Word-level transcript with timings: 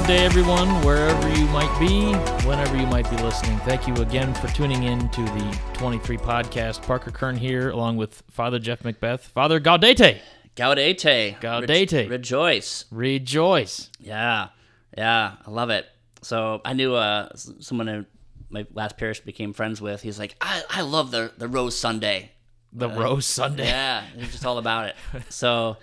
Good 0.00 0.06
day, 0.06 0.24
everyone, 0.24 0.68
wherever 0.82 1.28
you 1.28 1.44
might 1.48 1.78
be, 1.78 2.14
whenever 2.48 2.74
you 2.74 2.86
might 2.86 3.08
be 3.10 3.18
listening. 3.18 3.58
Thank 3.58 3.86
you 3.86 3.94
again 3.96 4.32
for 4.32 4.48
tuning 4.48 4.84
in 4.84 5.10
to 5.10 5.22
the 5.22 5.60
23 5.74 6.16
podcast. 6.16 6.80
Parker 6.80 7.10
Kern 7.10 7.36
here, 7.36 7.68
along 7.68 7.98
with 7.98 8.22
Father 8.30 8.58
Jeff 8.58 8.82
Macbeth. 8.82 9.26
Father 9.26 9.60
Gaudete, 9.60 10.20
Gaudete. 10.56 11.38
Gaudete. 11.38 11.92
Re- 11.92 12.06
rejoice. 12.08 12.86
rejoice. 12.90 13.90
Yeah. 14.00 14.48
Yeah. 14.96 15.34
I 15.46 15.50
love 15.50 15.68
it. 15.68 15.84
So 16.22 16.62
I 16.64 16.72
knew 16.72 16.94
uh, 16.94 17.28
someone 17.34 17.88
in 17.88 18.06
my 18.48 18.66
last 18.72 18.96
parish 18.96 19.20
became 19.20 19.52
friends 19.52 19.82
with. 19.82 20.00
He's 20.00 20.18
like, 20.18 20.34
I, 20.40 20.62
I 20.70 20.80
love 20.80 21.10
the, 21.10 21.30
the 21.36 21.46
Rose 21.46 21.78
Sunday. 21.78 22.32
The 22.72 22.88
Rose 22.88 23.26
Sunday. 23.26 23.66
Yeah. 23.66 24.02
He's 24.16 24.32
just 24.32 24.46
all 24.46 24.56
about 24.56 24.86
it. 24.86 24.96
So, 25.28 25.76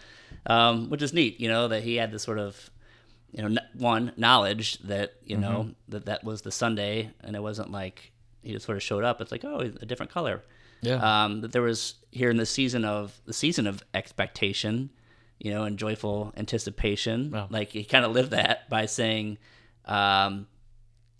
um, 0.47 0.89
which 0.89 1.03
is 1.03 1.13
neat, 1.13 1.39
you 1.39 1.49
know, 1.49 1.67
that 1.67 1.83
he 1.83 1.97
had 1.97 2.11
this 2.11 2.23
sort 2.23 2.39
of, 2.39 2.71
you 3.31 3.47
know, 3.47 3.61
one, 3.73 4.13
knowledge 4.17 4.79
that, 4.79 5.13
you 5.23 5.37
know, 5.37 5.71
that 5.89 6.05
that 6.05 6.23
was 6.23 6.41
the 6.41 6.51
Sunday 6.51 7.11
and 7.21 7.35
it 7.35 7.41
wasn't 7.41 7.71
like 7.71 8.11
he 8.41 8.53
just 8.53 8.65
sort 8.65 8.77
of 8.77 8.83
showed 8.83 9.03
up. 9.03 9.21
It's 9.21 9.31
like, 9.31 9.43
oh, 9.43 9.59
a 9.59 9.85
different 9.85 10.11
color. 10.11 10.43
Yeah. 10.81 11.23
um, 11.23 11.41
that 11.41 11.51
there 11.51 11.63
was 11.63 11.95
here 12.11 12.29
in 12.29 12.37
the 12.37 12.45
season 12.45 12.85
of 12.85 13.19
the 13.25 13.33
season 13.33 13.65
of 13.67 13.83
expectation, 13.93 14.91
you 15.39 15.51
know, 15.51 15.63
and 15.63 15.77
joyful 15.77 16.33
anticipation. 16.37 17.31
Wow. 17.31 17.47
Like 17.49 17.69
he 17.69 17.83
kind 17.83 18.05
of 18.05 18.11
lived 18.11 18.31
that 18.31 18.69
by 18.69 18.85
saying, 18.85 19.39
um, 19.85 20.47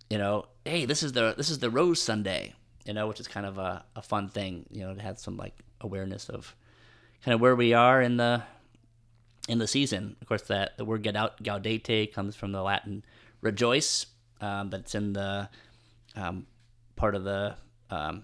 you 0.08 0.18
know, 0.18 0.46
hey, 0.64 0.84
this 0.84 1.02
is 1.02 1.12
the 1.12 1.34
this 1.36 1.50
is 1.50 1.58
the 1.58 1.70
Rose 1.70 2.00
Sunday, 2.00 2.54
you 2.84 2.94
know, 2.94 3.08
which 3.08 3.20
is 3.20 3.28
kind 3.28 3.46
of 3.46 3.58
a, 3.58 3.84
a 3.96 4.02
fun 4.02 4.28
thing, 4.28 4.66
you 4.70 4.86
know, 4.86 4.94
to 4.94 5.02
have 5.02 5.18
some 5.18 5.36
like 5.36 5.54
awareness 5.80 6.28
of 6.28 6.54
kind 7.24 7.34
of 7.34 7.40
where 7.40 7.56
we 7.56 7.74
are 7.74 8.00
in 8.00 8.16
the 8.16 8.42
in 9.48 9.58
the 9.58 9.66
season. 9.66 10.16
Of 10.20 10.28
course, 10.28 10.42
that 10.42 10.76
the 10.78 10.84
word 10.84 11.02
"gaudete" 11.02 11.42
gaudete 11.42 12.12
comes 12.12 12.36
from 12.36 12.52
the 12.52 12.62
Latin 12.62 13.04
"rejoice," 13.40 14.06
um, 14.40 14.70
but 14.70 14.80
it's 14.80 14.94
in 14.94 15.12
the 15.14 15.48
um, 16.14 16.46
part 16.96 17.14
of 17.14 17.24
the 17.24 17.56
um, 17.90 18.22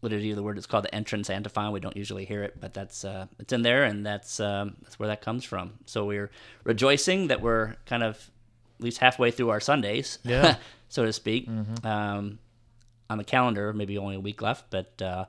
liturgy 0.00 0.30
of 0.30 0.36
the 0.36 0.42
word. 0.42 0.56
It's 0.58 0.66
called 0.66 0.84
the 0.84 0.94
entrance 0.94 1.28
antiphon. 1.30 1.72
We 1.72 1.80
don't 1.80 1.96
usually 1.96 2.24
hear 2.24 2.42
it, 2.42 2.60
but 2.60 2.72
that's 2.74 3.04
uh, 3.04 3.26
it's 3.38 3.52
in 3.52 3.62
there, 3.62 3.84
and 3.84 4.04
that's 4.06 4.40
um, 4.40 4.76
that's 4.82 4.98
where 4.98 5.08
that 5.08 5.20
comes 5.22 5.44
from. 5.44 5.74
So 5.86 6.04
we're 6.04 6.30
rejoicing 6.64 7.28
that 7.28 7.40
we're 7.42 7.74
kind 7.86 8.02
of 8.02 8.30
at 8.78 8.84
least 8.84 8.98
halfway 8.98 9.30
through 9.30 9.50
our 9.50 9.60
Sundays, 9.60 10.18
Yeah. 10.24 10.56
so 10.88 11.04
to 11.04 11.12
speak. 11.12 11.48
Um, 11.84 12.38
on 13.10 13.18
the 13.18 13.24
calendar, 13.24 13.72
maybe 13.74 13.98
only 13.98 14.16
a 14.16 14.20
week 14.20 14.40
left, 14.40 14.70
but 14.70 15.00
uh, 15.02 15.26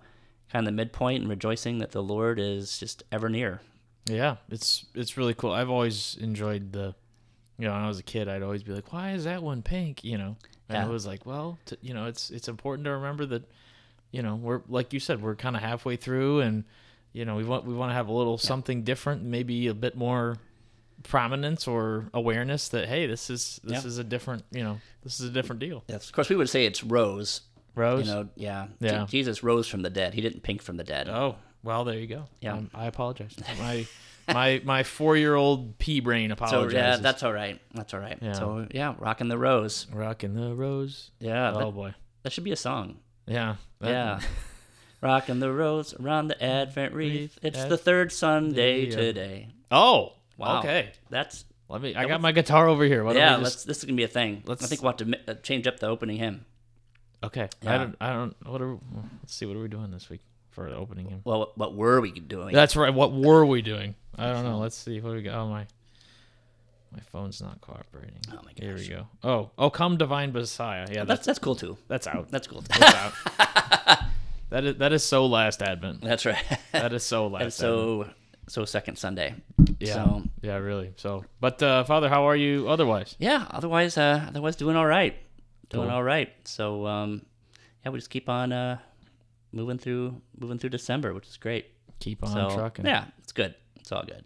kind 0.51 0.65
of 0.65 0.65
the 0.67 0.71
midpoint, 0.71 1.19
and 1.21 1.29
rejoicing 1.29 1.79
that 1.79 1.91
the 1.91 2.01
Lord 2.01 2.39
is 2.39 2.77
just 2.77 3.03
ever 3.11 3.27
near. 3.29 3.59
Yeah, 4.05 4.35
it's 4.49 4.85
it's 4.93 5.17
really 5.17 5.33
cool. 5.33 5.51
I've 5.51 5.69
always 5.69 6.17
enjoyed 6.19 6.71
the, 6.73 6.93
you 7.57 7.65
know, 7.67 7.73
when 7.73 7.81
I 7.83 7.87
was 7.87 7.99
a 7.99 8.03
kid, 8.03 8.27
I'd 8.27 8.43
always 8.43 8.63
be 8.63 8.73
like, 8.73 8.91
"Why 8.91 9.11
is 9.11 9.23
that 9.23 9.41
one 9.41 9.61
pink?" 9.61 10.03
You 10.03 10.17
know, 10.17 10.35
and 10.69 10.77
Yeah. 10.77 10.85
it 10.85 10.89
was 10.89 11.05
like, 11.05 11.25
well, 11.25 11.57
t 11.65 11.77
you 11.81 11.93
know, 11.93 12.05
it's 12.07 12.29
it's 12.29 12.47
important 12.47 12.85
to 12.85 12.91
remember 12.91 13.25
that, 13.27 13.43
you 14.11 14.21
know, 14.21 14.35
we're 14.35 14.61
like 14.67 14.91
you 14.93 14.99
said, 14.99 15.21
we're 15.21 15.35
kind 15.35 15.55
of 15.55 15.61
halfway 15.61 15.95
through, 15.95 16.41
and 16.41 16.65
you 17.13 17.23
know, 17.25 17.35
we 17.35 17.43
want 17.45 17.63
we 17.65 17.73
want 17.73 17.91
to 17.91 17.93
have 17.93 18.09
a 18.09 18.13
little 18.13 18.37
something 18.37 18.83
different, 18.83 19.23
maybe 19.23 19.67
a 19.67 19.73
bit 19.73 19.95
more 19.95 20.37
prominence 21.03 21.67
or 21.67 22.09
awareness 22.13 22.67
that 22.69 22.87
hey, 22.87 23.07
this 23.07 23.29
is 23.29 23.59
this 23.63 23.83
Yeah. 23.83 23.87
is 23.87 23.97
a 23.99 24.03
different, 24.03 24.43
you 24.51 24.63
know, 24.63 24.79
this 25.03 25.19
is 25.19 25.29
a 25.29 25.31
different 25.31 25.59
deal. 25.59 25.83
Yes, 25.87 26.07
of 26.07 26.11
course, 26.13 26.29
we 26.29 26.35
would 26.35 26.49
say 26.49 26.65
it's 26.65 26.83
rose. 26.83 27.41
Rose. 27.75 28.07
You 28.07 28.13
know, 28.13 28.29
yeah. 28.35 28.67
Yeah. 28.79 29.05
Jesus 29.09 29.41
rose 29.43 29.67
from 29.67 29.81
the 29.81 29.89
dead. 29.89 30.13
He 30.13 30.21
didn't 30.21 30.43
pink 30.43 30.61
from 30.61 30.77
the 30.77 30.83
dead. 30.83 31.07
Oh 31.09 31.35
well, 31.63 31.83
there 31.83 31.97
you 31.99 32.07
go. 32.07 32.25
Yeah. 32.41 32.53
Um, 32.53 32.69
I 32.73 32.85
apologize. 32.85 33.35
My 33.59 33.87
my 34.27 34.61
my 34.63 34.83
four 34.83 35.17
year 35.17 35.35
old 35.35 35.77
pea 35.79 35.99
brain 35.99 36.31
apologizes. 36.31 36.71
so 36.71 36.77
yeah, 36.77 36.95
that's 36.97 37.23
all 37.23 37.33
right. 37.33 37.59
That's 37.73 37.93
all 37.93 37.99
right. 37.99 38.17
Yeah. 38.21 38.33
So 38.33 38.67
yeah, 38.71 38.95
rocking 38.97 39.27
the 39.27 39.37
rose. 39.37 39.87
rocking 39.91 40.33
the 40.33 40.53
rose. 40.55 41.11
Yeah, 41.19 41.51
Oh 41.53 41.59
that, 41.59 41.71
boy. 41.71 41.93
that 42.23 42.31
should 42.31 42.45
be 42.45 42.51
a 42.53 42.55
song. 42.57 42.99
Yeah. 43.27 43.55
that- 43.79 43.89
Yeah. 43.89 44.19
Rocking 45.01 45.41
the 45.41 45.51
rose 45.51 45.93
around 45.95 46.29
the 46.29 46.41
Advent 46.41 46.93
wreath. 46.93 47.37
It's 47.41 47.65
the 47.65 47.75
third 47.75 48.13
Sunday 48.13 48.85
today. 48.89 49.49
Oh. 49.69 50.13
Wow. 50.37 50.59
Okay. 50.59 50.91
That's 51.09 51.43
Let 51.67 51.81
me. 51.81 51.93
I 51.93 52.05
got 52.05 52.21
my 52.21 52.31
guitar 52.31 52.69
over 52.69 52.85
here. 52.85 53.03
Why 53.03 53.11
yeah. 53.11 53.35
Let's. 53.35 53.55
just- 53.55 53.67
This 53.67 53.77
is 53.79 53.83
gonna 53.83 53.97
be 53.97 54.03
a 54.03 54.07
thing. 54.07 54.43
let's- 54.45 54.63
I 54.63 54.67
think 54.67 54.81
we'll 54.81 54.93
have 54.93 55.05
to 55.05 55.19
uh, 55.31 55.33
change 55.43 55.67
up 55.67 55.79
the 55.81 55.87
opening 55.87 56.15
hymn. 56.19 56.45
Okay. 57.21 57.49
Yeah. 57.61 57.75
I 57.75 57.77
don't. 57.79 57.95
I 57.99 58.13
don't. 58.13 58.35
What 58.47 58.61
are? 58.61 58.77
Let's 59.21 59.35
see. 59.35 59.45
What 59.45 59.57
are 59.57 59.61
we 59.61 59.67
doing 59.67 59.91
this 59.91 60.09
week 60.09 60.21
for 60.53 60.67
opening 60.69 61.09
hymn. 61.09 61.21
Well, 61.23 61.51
what, 61.55 61.75
were 61.75 61.99
we 62.01 62.11
doing? 62.11 62.53
That's 62.53 62.75
right. 62.75 62.93
What 62.93 63.11
were 63.13 63.45
we 63.45 63.61
doing? 63.61 63.95
I 64.17 64.31
don't 64.31 64.43
know. 64.43 64.59
Let's 64.59 64.77
see. 64.77 64.99
What 65.01 65.09
do 65.11 65.15
we 65.15 65.23
got? 65.23 65.35
Oh 65.35 65.47
my. 65.47 65.65
My 66.91 66.99
phone's 67.11 67.41
not 67.41 67.59
cooperating. 67.59 68.19
Oh 68.31 68.39
my 68.45 68.51
Here 68.55 68.75
we 68.75 68.87
go. 68.87 69.07
Oh. 69.23 69.49
Oh, 69.57 69.71
come 69.71 69.97
divine 69.97 70.31
Messiah. 70.31 70.85
Yeah. 70.91 71.05
that's 71.05 71.07
That's 71.07 71.25
that's 71.25 71.39
cool 71.39 71.55
too. 71.55 71.77
that's 71.87 72.05
out. 72.05 72.29
That's 72.29 72.45
cool. 72.45 72.61
Too. 72.61 72.79
That's 72.79 72.95
out. 72.95 73.99
that 74.51 74.63
is 74.63 74.75
that 74.77 74.93
is 74.93 75.03
so 75.03 75.25
last 75.25 75.63
Advent. 75.63 76.01
that's 76.01 76.25
right. 76.25 76.37
That 76.71 76.93
is 76.93 77.03
so 77.03 77.27
last. 77.27 77.41
That's 77.43 77.55
so 77.55 78.07
so 78.47 78.65
second 78.65 78.97
Sunday. 78.97 79.33
Yeah. 79.79 79.93
So 79.95 80.23
Yeah. 80.43 80.57
Really. 80.57 80.93
So. 80.97 81.25
But 81.39 81.63
uh, 81.63 81.83
Father, 81.85 82.09
how 82.09 82.27
are 82.27 82.35
you 82.35 82.69
otherwise? 82.69 83.15
yeah. 83.17 83.47
Otherwise, 83.49 83.97
uh, 83.97 84.25
otherwise 84.27 84.55
doing 84.55 84.75
all 84.75 84.85
right. 84.85 85.15
Doing 85.69 85.87
Cool. 85.87 85.95
all 85.95 86.03
right. 86.03 86.29
So 86.43 86.85
um, 86.85 87.25
yeah, 87.83 87.91
we 87.91 87.97
just 87.97 88.11
keep 88.11 88.29
on 88.29 88.51
uh, 88.51 88.77
moving 89.53 89.77
through 89.77 90.21
moving 90.37 90.57
through 90.59 90.71
December, 90.71 91.13
which 91.13 91.27
is 91.27 91.37
great. 91.37 91.67
Keep 91.99 92.23
on 92.23 92.33
So 92.49 92.55
trucking. 92.57 92.85
yeah, 92.85 93.05
it's 93.19 93.31
good. 93.31 93.55
It's 93.79 93.91
all 93.91 94.03
good. 94.03 94.25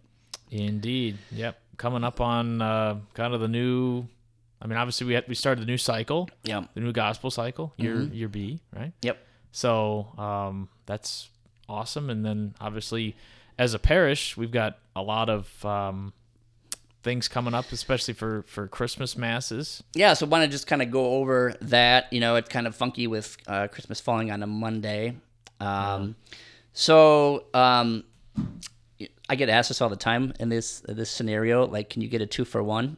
Indeed. 0.50 1.18
Yep. 1.32 1.58
Coming 1.76 2.02
up 2.02 2.20
on 2.20 2.60
uh, 2.62 2.96
kind 3.14 3.34
of 3.34 3.40
the 3.40 3.48
new. 3.48 4.06
I 4.60 4.66
mean, 4.66 4.76
obviously 4.76 5.06
we 5.06 5.12
had, 5.14 5.24
we 5.28 5.36
started 5.36 5.62
the 5.62 5.66
new 5.66 5.76
cycle, 5.78 6.28
Yeah. 6.42 6.64
the 6.74 6.80
new 6.80 6.90
gospel 6.92 7.30
cycle, 7.30 7.72
year 7.76 7.94
Mm-hmm. 7.94 8.14
year 8.14 8.28
B, 8.28 8.60
right? 8.74 8.92
Yep. 9.02 9.18
So 9.52 10.08
um, 10.18 10.68
that's 10.86 11.28
awesome. 11.68 12.10
And 12.10 12.24
then 12.24 12.54
obviously, 12.60 13.14
as 13.56 13.74
a 13.74 13.78
parish, 13.78 14.36
we've 14.36 14.50
got 14.50 14.78
a 14.96 15.02
lot 15.02 15.28
of 15.30 15.64
um, 15.64 16.12
things 17.02 17.28
coming 17.28 17.54
up, 17.54 17.70
especially 17.72 18.14
for 18.14 18.42
for 18.42 18.68
Christmas 18.68 19.16
masses. 19.16 19.82
Yeah, 19.94 20.14
so 20.14 20.26
want 20.26 20.44
to 20.44 20.48
just 20.48 20.66
kind 20.66 20.82
of 20.82 20.90
go 20.90 21.14
over 21.14 21.54
that. 21.60 22.12
You 22.12 22.20
know, 22.20 22.36
it's 22.36 22.48
kind 22.48 22.66
of 22.66 22.74
funky 22.74 23.06
with 23.06 23.36
uh, 23.46 23.68
Christmas 23.68 24.00
falling 24.00 24.30
on 24.30 24.42
a 24.42 24.46
Monday. 24.46 25.16
Um, 25.60 26.16
So 26.72 27.46
um, 27.54 28.04
I 29.28 29.34
get 29.34 29.48
asked 29.48 29.68
this 29.70 29.80
all 29.80 29.88
the 29.88 29.96
time 29.96 30.32
in 30.38 30.48
this 30.48 30.80
this 30.86 31.10
scenario, 31.10 31.66
like, 31.66 31.90
can 31.90 32.02
you 32.02 32.08
get 32.08 32.20
a 32.20 32.26
two 32.26 32.44
for 32.44 32.62
one? 32.62 32.96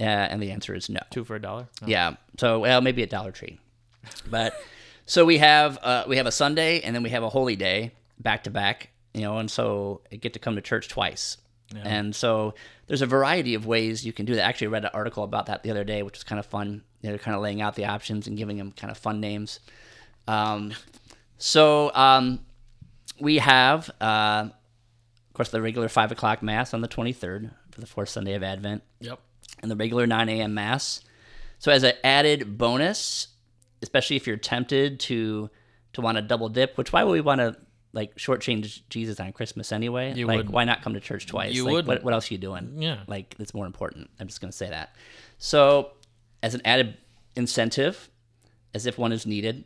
Uh, 0.00 0.04
and 0.04 0.42
the 0.42 0.50
answer 0.50 0.74
is 0.74 0.88
no. 0.90 1.00
Two 1.10 1.24
for 1.24 1.36
a 1.36 1.40
dollar. 1.40 1.68
Oh. 1.82 1.86
Yeah. 1.86 2.16
So 2.38 2.58
well, 2.60 2.80
maybe 2.80 3.02
a 3.02 3.06
Dollar 3.06 3.30
Tree, 3.30 3.60
but 4.28 4.60
so 5.06 5.24
we 5.24 5.38
have 5.38 5.78
uh, 5.82 6.04
we 6.08 6.16
have 6.16 6.26
a 6.26 6.32
Sunday 6.32 6.80
and 6.80 6.94
then 6.94 7.02
we 7.02 7.10
have 7.10 7.22
a 7.22 7.28
holy 7.28 7.56
day 7.56 7.92
back 8.18 8.44
to 8.44 8.50
back. 8.50 8.90
You 9.14 9.20
know, 9.22 9.38
and 9.38 9.48
so 9.50 10.00
I 10.12 10.16
get 10.16 10.32
to 10.32 10.40
come 10.40 10.56
to 10.56 10.60
church 10.60 10.88
twice. 10.88 11.38
And 11.82 12.14
so 12.14 12.54
there's 12.86 13.02
a 13.02 13.06
variety 13.06 13.54
of 13.54 13.66
ways 13.66 14.04
you 14.04 14.12
can 14.12 14.26
do 14.26 14.34
that. 14.36 14.42
Actually, 14.42 14.68
I 14.68 14.70
read 14.70 14.84
an 14.84 14.90
article 14.94 15.24
about 15.24 15.46
that 15.46 15.62
the 15.62 15.70
other 15.70 15.84
day, 15.84 16.02
which 16.02 16.14
was 16.16 16.24
kind 16.24 16.38
of 16.38 16.46
fun. 16.46 16.82
They're 17.02 17.18
kind 17.18 17.34
of 17.34 17.42
laying 17.42 17.60
out 17.60 17.74
the 17.74 17.86
options 17.86 18.26
and 18.26 18.36
giving 18.36 18.56
them 18.56 18.72
kind 18.72 18.90
of 18.90 18.98
fun 18.98 19.20
names. 19.20 19.60
Um, 20.28 20.72
so 21.38 21.90
um, 21.94 22.40
we 23.20 23.38
have, 23.38 23.90
uh, 24.00 24.46
of 24.48 25.32
course, 25.34 25.50
the 25.50 25.60
regular 25.60 25.88
five 25.88 26.12
o'clock 26.12 26.42
mass 26.42 26.72
on 26.74 26.80
the 26.80 26.88
23rd 26.88 27.50
for 27.70 27.80
the 27.80 27.86
fourth 27.86 28.08
Sunday 28.08 28.34
of 28.34 28.42
Advent 28.42 28.82
Yep. 29.00 29.18
and 29.62 29.70
the 29.70 29.76
regular 29.76 30.06
9 30.06 30.28
a.m. 30.28 30.54
mass. 30.54 31.00
So 31.58 31.72
as 31.72 31.82
an 31.82 31.94
added 32.04 32.56
bonus, 32.58 33.28
especially 33.82 34.16
if 34.16 34.26
you're 34.26 34.36
tempted 34.36 35.00
to 35.00 35.50
to 35.94 36.00
want 36.00 36.16
to 36.16 36.22
double 36.22 36.48
dip, 36.48 36.76
which 36.76 36.92
why 36.92 37.04
would 37.04 37.12
we 37.12 37.20
want 37.20 37.40
to 37.40 37.56
like 37.94 38.16
shortchange 38.16 38.82
Jesus 38.90 39.18
on 39.20 39.32
Christmas 39.32 39.72
anyway? 39.72 40.12
You 40.14 40.26
like, 40.26 40.36
wouldn't. 40.38 40.54
why 40.54 40.64
not 40.64 40.82
come 40.82 40.94
to 40.94 41.00
church 41.00 41.26
twice? 41.26 41.54
You 41.54 41.64
like, 41.64 41.72
wouldn't. 41.72 41.88
What, 41.88 42.04
what 42.04 42.12
else 42.14 42.30
are 42.30 42.34
you 42.34 42.38
doing? 42.38 42.74
Yeah. 42.82 43.00
like 43.06 43.34
it's 43.38 43.54
more 43.54 43.66
important. 43.66 44.10
I'm 44.20 44.26
just 44.26 44.40
gonna 44.40 44.52
say 44.52 44.68
that. 44.68 44.94
So 45.38 45.92
as 46.42 46.54
an 46.54 46.62
added 46.64 46.96
incentive, 47.36 48.10
as 48.74 48.86
if 48.86 48.98
one 48.98 49.12
is 49.12 49.24
needed, 49.26 49.64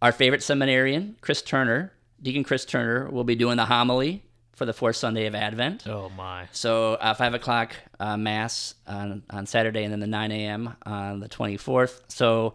our 0.00 0.12
favorite 0.12 0.42
seminarian, 0.42 1.16
Chris 1.20 1.42
Turner, 1.42 1.92
Deacon 2.22 2.44
Chris 2.44 2.64
Turner, 2.64 3.10
will 3.10 3.24
be 3.24 3.34
doing 3.34 3.56
the 3.56 3.66
homily 3.66 4.22
for 4.54 4.66
the 4.66 4.72
fourth 4.72 4.96
Sunday 4.96 5.26
of 5.26 5.34
Advent. 5.34 5.86
Oh 5.86 6.10
my. 6.10 6.46
So 6.52 6.94
uh, 6.94 7.14
five 7.14 7.34
o'clock 7.34 7.74
uh, 7.98 8.16
mass 8.16 8.74
on 8.86 9.22
on 9.30 9.46
Saturday, 9.46 9.82
and 9.84 9.92
then 9.92 10.00
the 10.00 10.06
nine 10.06 10.30
a.m. 10.32 10.76
on 10.86 11.20
the 11.20 11.28
twenty 11.28 11.56
fourth. 11.56 12.02
So 12.08 12.54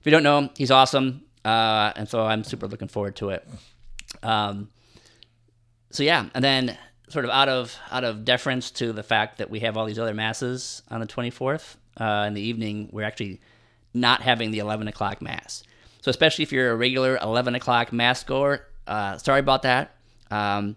if 0.00 0.06
you 0.06 0.12
don't 0.12 0.22
know 0.22 0.38
him, 0.38 0.50
he's 0.56 0.70
awesome, 0.70 1.22
uh, 1.44 1.92
and 1.96 2.08
so 2.08 2.24
I'm 2.24 2.44
super 2.44 2.66
looking 2.68 2.88
forward 2.88 3.16
to 3.16 3.30
it. 3.30 3.46
Um, 4.22 4.68
so 5.90 6.02
yeah, 6.02 6.28
and 6.34 6.42
then 6.44 6.76
sort 7.08 7.24
of 7.24 7.30
out 7.30 7.48
of 7.48 7.76
out 7.90 8.04
of 8.04 8.24
deference 8.24 8.70
to 8.72 8.92
the 8.92 9.02
fact 9.02 9.38
that 9.38 9.50
we 9.50 9.60
have 9.60 9.76
all 9.76 9.84
these 9.84 9.98
other 9.98 10.14
masses 10.14 10.82
on 10.90 11.00
the 11.00 11.06
twenty 11.06 11.30
fourth 11.30 11.76
uh, 11.98 12.24
in 12.26 12.34
the 12.34 12.40
evening, 12.40 12.88
we're 12.92 13.04
actually 13.04 13.40
not 13.92 14.22
having 14.22 14.50
the 14.50 14.58
eleven 14.58 14.88
o'clock 14.88 15.20
mass. 15.20 15.62
So 16.00 16.10
especially 16.10 16.42
if 16.42 16.52
you're 16.52 16.70
a 16.70 16.76
regular 16.76 17.18
eleven 17.20 17.54
o'clock 17.54 17.92
mass 17.92 18.24
goer, 18.24 18.66
uh, 18.86 19.18
sorry 19.18 19.40
about 19.40 19.62
that. 19.62 19.94
Um, 20.30 20.76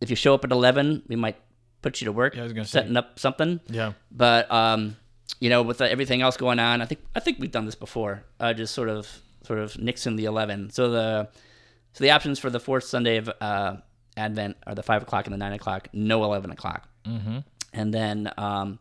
if 0.00 0.10
you 0.10 0.16
show 0.16 0.34
up 0.34 0.44
at 0.44 0.50
11, 0.50 1.04
we 1.06 1.14
might 1.16 1.36
put 1.80 2.00
you 2.00 2.06
to 2.06 2.12
work 2.12 2.36
I 2.36 2.42
was 2.42 2.52
gonna 2.52 2.64
say. 2.64 2.80
setting 2.80 2.96
up 2.96 3.18
something. 3.18 3.60
Yeah. 3.68 3.92
But 4.10 4.50
um, 4.52 4.96
you 5.40 5.48
know, 5.48 5.62
with 5.62 5.80
everything 5.80 6.22
else 6.22 6.36
going 6.36 6.58
on, 6.58 6.82
I 6.82 6.86
think 6.86 7.00
I 7.14 7.20
think 7.20 7.38
we've 7.40 7.50
done 7.50 7.64
this 7.66 7.74
before. 7.74 8.24
Uh, 8.38 8.52
just 8.52 8.74
sort 8.74 8.88
of 8.88 9.08
sort 9.44 9.58
of 9.58 9.72
nixing 9.74 10.16
the 10.16 10.26
eleven. 10.26 10.70
So 10.70 10.90
the 10.90 11.28
so 11.92 12.04
the 12.04 12.10
options 12.10 12.38
for 12.38 12.50
the 12.50 12.60
fourth 12.60 12.84
Sunday 12.84 13.16
of 13.18 13.30
uh, 13.40 13.76
Advent 14.16 14.56
are 14.66 14.74
the 14.74 14.82
five 14.82 15.02
o'clock 15.02 15.26
and 15.26 15.32
the 15.32 15.38
nine 15.38 15.52
o'clock. 15.52 15.88
No 15.92 16.24
eleven 16.24 16.50
o'clock. 16.50 16.88
Mm-hmm. 17.04 17.38
And 17.72 17.94
then 17.94 18.30
um, 18.36 18.78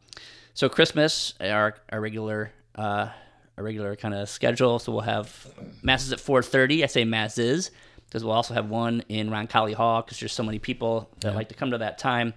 so 0.54 0.70
Christmas 0.70 1.34
our 1.40 1.76
our 1.90 2.00
regular 2.02 2.52
uh, 2.76 3.10
our 3.58 3.64
regular 3.64 3.96
kind 3.96 4.14
of 4.14 4.30
schedule. 4.30 4.80
So 4.80 4.92
we'll 4.92 5.02
have 5.02 5.48
masses 5.82 6.12
at 6.14 6.20
four 6.20 6.42
thirty. 6.42 6.84
I 6.84 6.88
say 6.88 7.06
masses 7.06 7.72
because 8.06 8.26
we'll 8.26 8.34
also 8.34 8.54
have 8.54 8.70
one 8.70 9.04
in 9.08 9.30
Roncalli 9.30 9.74
Hall 9.74 10.02
because 10.02 10.20
there's 10.20 10.34
so 10.34 10.44
many 10.44 10.60
people 10.60 11.10
that 11.22 11.34
like 11.34 11.48
to 11.50 11.56
come 11.56 11.72
to 11.72 11.78
that 11.78 11.98
time 11.98 12.34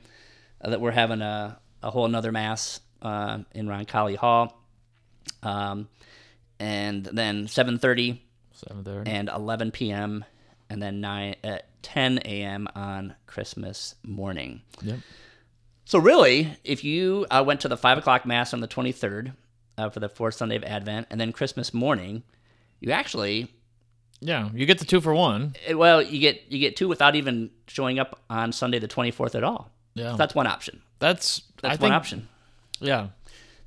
uh, 0.61 0.71
that 0.71 0.81
we're 0.81 0.93
having 0.93 1.21
a, 1.21 1.59
a 1.83 1.91
whole 1.91 2.05
another 2.05 2.31
mass 2.31 2.79
uh, 3.03 3.39
in 3.53 3.67
Roncalli 3.67 4.17
Hall. 4.17 4.57
Um, 5.43 5.89
and 6.61 7.05
then 7.05 7.47
7.30 7.47 8.21
Seven 8.53 8.85
there. 8.85 9.03
and 9.05 9.29
11 9.29 9.73
p.m. 9.73 10.25
and 10.75 10.83
then 10.83 11.01
9 11.01 11.37
at 11.45 11.83
10 11.83 12.19
a.m. 12.25 12.67
on 12.75 13.15
Christmas 13.27 13.95
morning. 14.03 14.63
Yep. 14.83 14.99
So 15.85 15.99
really, 15.99 16.57
if 16.65 16.83
you 16.83 17.27
uh, 17.31 17.45
went 17.47 17.61
to 17.61 17.69
the 17.69 17.77
5 17.77 17.99
o'clock 17.99 18.27
mass 18.27 18.53
on 18.53 18.61
the 18.61 18.67
23rd 18.69 19.33
uh, 19.79 19.91
for 19.91 20.01
the 20.01 20.09
fourth 20.09 20.35
Sunday 20.35 20.57
of 20.57 20.65
Advent 20.65 21.07
and 21.11 21.21
then 21.21 21.31
Christmas 21.33 21.73
morning, 21.73 22.23
you 22.81 22.91
actually 22.91 23.53
Yeah. 24.21 24.51
You 24.53 24.67
get 24.67 24.79
the 24.79 24.85
two 24.85 25.01
for 25.01 25.15
one. 25.15 25.55
eh, 25.67 25.75
well 25.75 26.03
you 26.03 26.19
get 26.19 26.43
you 26.51 26.59
get 26.59 26.77
two 26.77 26.89
without 26.89 27.15
even 27.15 27.51
showing 27.69 27.99
up 27.99 28.21
on 28.29 28.51
Sunday 28.53 28.79
the 28.79 28.89
24th 28.89 29.35
at 29.35 29.45
all. 29.45 29.71
Yeah. 29.95 30.13
So 30.13 30.17
that's 30.17 30.35
one 30.35 30.47
option. 30.47 30.83
that's 30.99 31.43
That's 31.63 31.73
I 31.79 31.83
one 31.83 31.91
think, 31.91 31.93
option. 31.95 32.29
Yeah. 32.81 33.09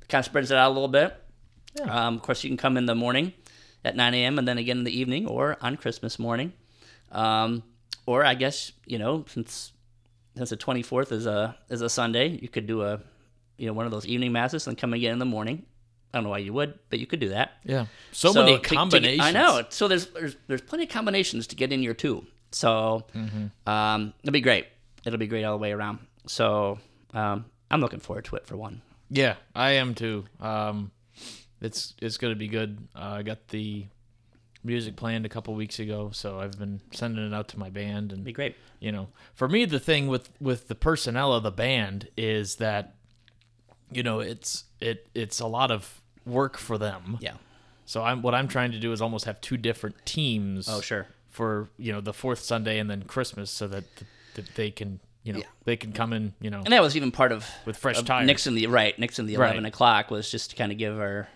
kind 0.08 0.20
of 0.20 0.24
spreads 0.26 0.50
it 0.50 0.58
out 0.58 0.68
a 0.70 0.74
little 0.74 0.88
bit. 0.88 1.14
Yeah. 1.78 1.84
Um, 2.06 2.16
of 2.16 2.22
course, 2.22 2.42
you 2.44 2.50
can 2.50 2.56
come 2.56 2.76
in 2.76 2.86
the 2.86 2.94
morning 2.94 3.32
at 3.84 3.94
9 3.94 4.12
a.m. 4.14 4.38
and 4.38 4.48
then 4.48 4.58
again 4.58 4.78
in 4.78 4.84
the 4.84 4.98
evening 5.00 5.26
or 5.28 5.56
on 5.62 5.76
Christmas 5.76 6.18
morning. 6.18 6.52
Um, 7.12 7.62
or 8.06 8.24
I 8.24 8.34
guess 8.34 8.72
you 8.86 8.98
know 8.98 9.24
since 9.28 9.72
since 10.36 10.50
the 10.50 10.56
24th 10.56 11.12
is 11.12 11.26
a 11.26 11.56
is 11.68 11.80
a 11.82 11.88
Sunday, 11.88 12.28
you 12.40 12.48
could 12.48 12.66
do 12.66 12.82
a 12.82 13.00
you 13.56 13.66
know 13.66 13.72
one 13.72 13.86
of 13.86 13.92
those 13.92 14.06
evening 14.06 14.32
masses 14.32 14.66
and 14.66 14.76
come 14.78 14.92
again 14.94 15.12
in 15.12 15.18
the 15.18 15.24
morning. 15.26 15.64
I 16.12 16.16
don't 16.18 16.24
know 16.24 16.30
why 16.30 16.38
you 16.38 16.54
would, 16.54 16.78
but 16.88 16.98
you 17.00 17.06
could 17.06 17.20
do 17.20 17.28
that. 17.30 17.52
Yeah. 17.64 17.84
So, 18.12 18.32
So 18.32 18.42
many 18.42 18.56
to- 18.56 18.62
to 18.62 18.74
combinations. 18.74 19.20
I 19.26 19.30
know. 19.32 19.62
So 19.68 19.88
there's, 19.88 20.06
there's 20.06 20.36
there's 20.46 20.62
plenty 20.62 20.84
of 20.84 20.90
combinations 20.90 21.46
to 21.48 21.56
get 21.56 21.70
in 21.72 21.82
your 21.82 21.92
two. 21.94 22.24
So 22.50 23.04
Mm-hmm. 23.14 23.68
um, 23.68 24.14
it'll 24.22 24.32
be 24.32 24.40
great. 24.40 24.66
It'll 25.04 25.18
be 25.18 25.26
great 25.26 25.44
all 25.44 25.52
the 25.58 25.60
way 25.62 25.72
around. 25.72 25.98
So 26.26 26.78
um, 27.12 27.44
I'm 27.70 27.80
looking 27.82 28.00
forward 28.00 28.24
to 28.26 28.36
it 28.36 28.46
for 28.46 28.56
one. 28.56 28.80
Yeah, 29.10 29.34
I 29.54 29.72
am 29.72 29.94
too. 29.94 30.24
Um, 30.40 30.92
it's 31.60 31.92
it's 32.00 32.16
gonna 32.16 32.36
be 32.36 32.48
good. 32.48 32.78
Uh, 32.96 33.16
I 33.18 33.22
got 33.22 33.48
the 33.48 33.84
music 34.64 34.96
planned 34.96 35.24
a 35.24 35.28
couple 35.28 35.54
weeks 35.54 35.78
ago, 35.78 36.10
so 36.12 36.40
I've 36.40 36.58
been 36.58 36.80
sending 36.92 37.26
it 37.26 37.34
out 37.34 37.48
to 37.48 37.58
my 37.58 37.70
band, 37.70 38.12
and 38.12 38.24
be 38.24 38.32
great. 38.32 38.56
you 38.80 38.92
know, 38.92 39.08
for 39.34 39.48
me, 39.48 39.64
the 39.64 39.80
thing 39.80 40.06
with 40.08 40.30
with 40.40 40.68
the 40.68 40.74
personnel 40.74 41.32
of 41.32 41.42
the 41.42 41.50
band 41.52 42.08
is 42.16 42.56
that, 42.56 42.94
you 43.92 44.02
know, 44.02 44.20
it's 44.20 44.64
it 44.80 45.08
it's 45.14 45.40
a 45.40 45.46
lot 45.46 45.70
of 45.70 46.00
work 46.26 46.56
for 46.58 46.76
them. 46.78 47.18
Yeah. 47.20 47.34
So 47.86 48.02
I'm 48.02 48.20
what 48.22 48.34
I'm 48.34 48.48
trying 48.48 48.72
to 48.72 48.78
do 48.78 48.92
is 48.92 49.00
almost 49.00 49.24
have 49.24 49.40
two 49.40 49.56
different 49.56 49.96
teams. 50.04 50.68
Oh 50.68 50.80
sure. 50.80 51.06
For 51.30 51.68
you 51.78 51.92
know 51.92 52.00
the 52.00 52.12
fourth 52.12 52.40
Sunday 52.40 52.78
and 52.78 52.90
then 52.90 53.02
Christmas, 53.04 53.50
so 53.50 53.66
that 53.68 53.84
that 54.34 54.54
they 54.56 54.70
can 54.70 55.00
you 55.22 55.32
know 55.32 55.38
Yeah. 55.38 55.44
they 55.64 55.76
can 55.76 55.92
come 55.92 56.12
in 56.12 56.34
you 56.40 56.50
know 56.50 56.58
And 56.64 56.72
that 56.72 56.82
was 56.82 56.96
even 56.96 57.10
part 57.12 57.32
of 57.32 57.46
with 57.64 57.76
fresh 57.76 58.00
tires. 58.02 58.26
Nixon 58.26 58.54
the 58.54 58.66
right 58.66 58.98
Nixon 58.98 59.26
the 59.26 59.36
Right. 59.36 59.46
eleven 59.48 59.64
o'clock 59.64 60.10
was 60.10 60.30
just 60.30 60.50
to 60.50 60.56
kind 60.56 60.70
of 60.72 60.78
give 60.78 60.98
our 60.98 61.28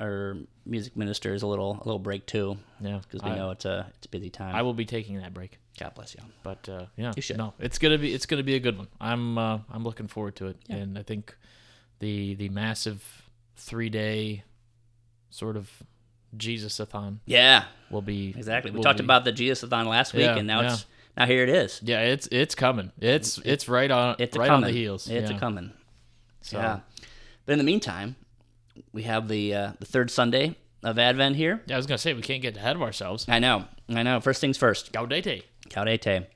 our 0.00 0.36
music 0.64 0.96
ministers 0.96 1.42
a 1.42 1.46
little 1.46 1.72
a 1.74 1.84
little 1.84 1.98
break 1.98 2.26
too 2.26 2.56
yeah, 2.80 2.98
because 3.02 3.22
we 3.22 3.30
I, 3.30 3.36
know 3.36 3.50
it's 3.50 3.64
a 3.64 3.86
it's 3.96 4.06
a 4.06 4.08
busy 4.08 4.30
time. 4.30 4.54
I 4.54 4.62
will 4.62 4.74
be 4.74 4.84
taking 4.86 5.18
that 5.18 5.34
break. 5.34 5.58
God 5.78 5.94
bless 5.94 6.14
you. 6.14 6.20
But 6.42 6.68
uh, 6.68 6.86
yeah, 6.96 7.12
You 7.16 7.22
should. 7.22 7.38
no, 7.38 7.54
it's 7.58 7.78
gonna 7.78 7.98
be 7.98 8.12
it's 8.14 8.26
gonna 8.26 8.42
be 8.42 8.54
a 8.54 8.60
good 8.60 8.78
one. 8.78 8.88
I'm 9.00 9.36
uh, 9.38 9.58
I'm 9.70 9.84
looking 9.84 10.08
forward 10.08 10.36
to 10.36 10.46
it, 10.48 10.56
Yeah. 10.68 10.76
and 10.76 10.98
I 10.98 11.02
think 11.02 11.34
the 11.98 12.34
the 12.34 12.48
massive 12.48 13.28
three 13.56 13.88
day 13.90 14.44
sort 15.30 15.56
of 15.56 15.70
Jesus-a-thon 16.36 17.20
Yeah, 17.26 17.64
will 17.90 18.02
be 18.02 18.30
exactly. 18.36 18.70
We 18.70 18.80
talked 18.80 18.98
be- 18.98 19.04
about 19.04 19.24
the 19.24 19.32
Jesus-a-thon 19.32 19.86
last 19.88 20.12
week, 20.14 20.22
Yeah, 20.24 20.36
and 20.36 20.46
now 20.46 20.60
yeah. 20.62 20.72
it's 20.72 20.86
now 21.16 21.26
here 21.26 21.42
it 21.42 21.48
is. 21.48 21.80
yeah, 21.84 22.00
it's 22.02 22.28
it's 22.30 22.54
coming. 22.54 22.92
It's 23.00 23.38
it's 23.44 23.68
right 23.68 23.90
on 23.90 24.16
It's 24.18 24.36
right 24.36 24.46
coming. 24.48 24.64
on 24.64 24.72
the 24.72 24.78
heels. 24.78 25.08
It's 25.08 25.30
yeah. 25.30 25.36
a 25.36 25.40
coming. 25.40 25.72
So 26.42 26.58
Yeah. 26.58 26.80
But 27.46 27.52
in 27.52 27.58
the 27.58 27.64
meantime, 27.64 28.16
we 28.92 29.02
have 29.04 29.28
the 29.28 29.54
uh, 29.54 29.72
the 29.80 29.86
third 29.86 30.10
Sunday 30.10 30.56
of 30.82 30.98
Advent 30.98 31.36
here. 31.36 31.62
yeah, 31.66 31.74
I 31.74 31.76
was 31.76 31.86
gonna 31.86 31.98
say 31.98 32.14
we 32.14 32.22
can't 32.22 32.42
get 32.42 32.56
ahead 32.56 32.76
of 32.76 32.82
ourselves. 32.82 33.26
I 33.28 33.38
know, 33.38 33.64
I 33.88 34.02
know. 34.02 34.20
First 34.20 34.40
things 34.40 34.56
first. 34.58 34.92
Gaudete. 34.92 35.42
Gaudete. 35.68 36.26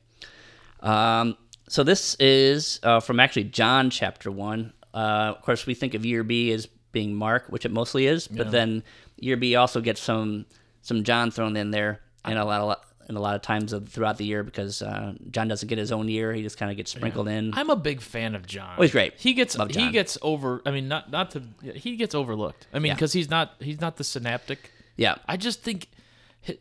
Um, 0.80 1.36
so 1.68 1.82
this 1.82 2.14
is 2.20 2.80
uh, 2.82 3.00
from 3.00 3.20
actually 3.20 3.44
John 3.44 3.90
chapter 3.90 4.30
one. 4.30 4.72
Uh, 4.92 5.34
of 5.36 5.42
course, 5.42 5.66
we 5.66 5.74
think 5.74 5.94
of 5.94 6.04
year 6.04 6.22
B 6.22 6.52
as 6.52 6.66
being 6.92 7.14
Mark, 7.14 7.46
which 7.48 7.64
it 7.64 7.72
mostly 7.72 8.06
is, 8.06 8.28
but 8.28 8.46
Yeah. 8.46 8.50
then 8.52 8.82
year 9.16 9.36
B 9.36 9.56
also 9.56 9.80
gets 9.80 10.00
some 10.00 10.46
some 10.82 11.02
John 11.04 11.30
thrown 11.30 11.56
in 11.56 11.70
there, 11.70 12.00
and 12.24 12.38
a 12.38 12.44
lot 12.44 12.60
of 12.60 12.78
and 13.08 13.16
a 13.16 13.20
lot 13.20 13.34
of 13.34 13.42
times 13.42 13.72
of, 13.72 13.88
throughout 13.88 14.18
the 14.18 14.24
year 14.24 14.42
because 14.42 14.82
uh, 14.82 15.14
John 15.30 15.48
doesn't 15.48 15.68
get 15.68 15.78
his 15.78 15.92
own 15.92 16.08
year; 16.08 16.32
he 16.32 16.42
just 16.42 16.56
kind 16.58 16.70
of 16.70 16.76
gets 16.76 16.90
sprinkled 16.92 17.28
in. 17.28 17.52
I'm 17.54 17.70
a 17.70 17.76
big 17.76 18.00
fan 18.00 18.34
of 18.34 18.46
John. 18.46 18.74
Oh, 18.78 18.82
he's 18.82 18.92
great. 18.92 19.14
He 19.16 19.32
gets 19.34 19.56
he 19.74 19.90
gets 19.90 20.16
over. 20.22 20.62
I 20.66 20.70
mean, 20.70 20.88
not 20.88 21.10
not 21.10 21.30
to 21.32 21.42
he 21.74 21.96
gets 21.96 22.14
overlooked. 22.14 22.66
I 22.72 22.78
mean, 22.78 22.90
Yeah. 22.90 22.94
because 22.94 23.12
he's 23.12 23.30
not 23.30 23.54
he's 23.60 23.80
not 23.80 23.96
the 23.96 24.04
synoptic. 24.04 24.70
Yeah, 24.96 25.16
I 25.26 25.36
just 25.36 25.62
think 25.62 25.88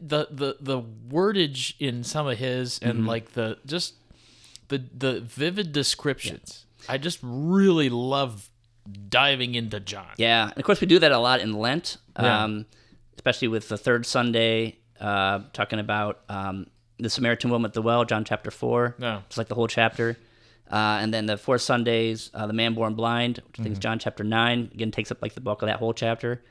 the 0.01 0.27
the 0.31 0.57
the 0.59 0.81
wordage 1.09 1.73
in 1.79 2.03
some 2.03 2.27
of 2.27 2.37
his 2.37 2.79
and 2.81 2.99
Mm-hmm. 2.99 3.07
like 3.07 3.33
the 3.33 3.57
just 3.65 3.95
the 4.69 4.83
the 4.97 5.19
vivid 5.21 5.71
descriptions. 5.71 6.65
I 6.89 6.97
just 6.97 7.19
really 7.21 7.89
love 7.89 8.49
diving 9.09 9.55
into 9.55 9.79
John. 9.79 10.07
Yeah, 10.17 10.49
and 10.49 10.57
of 10.57 10.63
course 10.63 10.81
we 10.81 10.87
do 10.87 10.99
that 10.99 11.11
a 11.11 11.17
lot 11.19 11.39
in 11.39 11.53
Lent, 11.53 11.97
Yeah. 12.19 12.43
um, 12.43 12.65
especially 13.15 13.47
with 13.47 13.69
the 13.69 13.77
third 13.77 14.05
Sunday, 14.05 14.79
uh, 15.03 15.39
talking 15.53 15.79
about 15.79 16.21
um, 16.29 16.67
the 16.97 17.09
Samaritan 17.09 17.49
woman 17.51 17.69
at 17.69 17.73
the 17.73 17.81
well, 17.81 18.05
John 18.05 18.23
chapter 18.25 18.49
four. 18.51 18.95
Yeah. 18.99 19.21
it's 19.27 19.37
like 19.37 19.47
the 19.49 19.55
whole 19.55 19.67
chapter. 19.67 20.17
Uh, 20.71 20.97
and 21.01 21.13
then 21.13 21.25
the 21.27 21.37
fourth 21.37 21.61
Sundays, 21.61 22.31
uh, 22.33 22.47
the 22.47 22.53
man 22.53 22.73
born 22.73 22.95
blind, 22.95 23.39
which 23.47 23.59
I 23.59 23.63
think 23.63 23.73
is 23.73 23.79
John 23.79 23.99
chapter 23.99 24.23
nine, 24.23 24.71
again 24.73 24.91
takes 24.91 25.11
up 25.11 25.21
like 25.21 25.33
the 25.35 25.41
bulk 25.41 25.61
of 25.61 25.67
that 25.67 25.77
whole 25.77 25.93
chapter. 25.93 26.41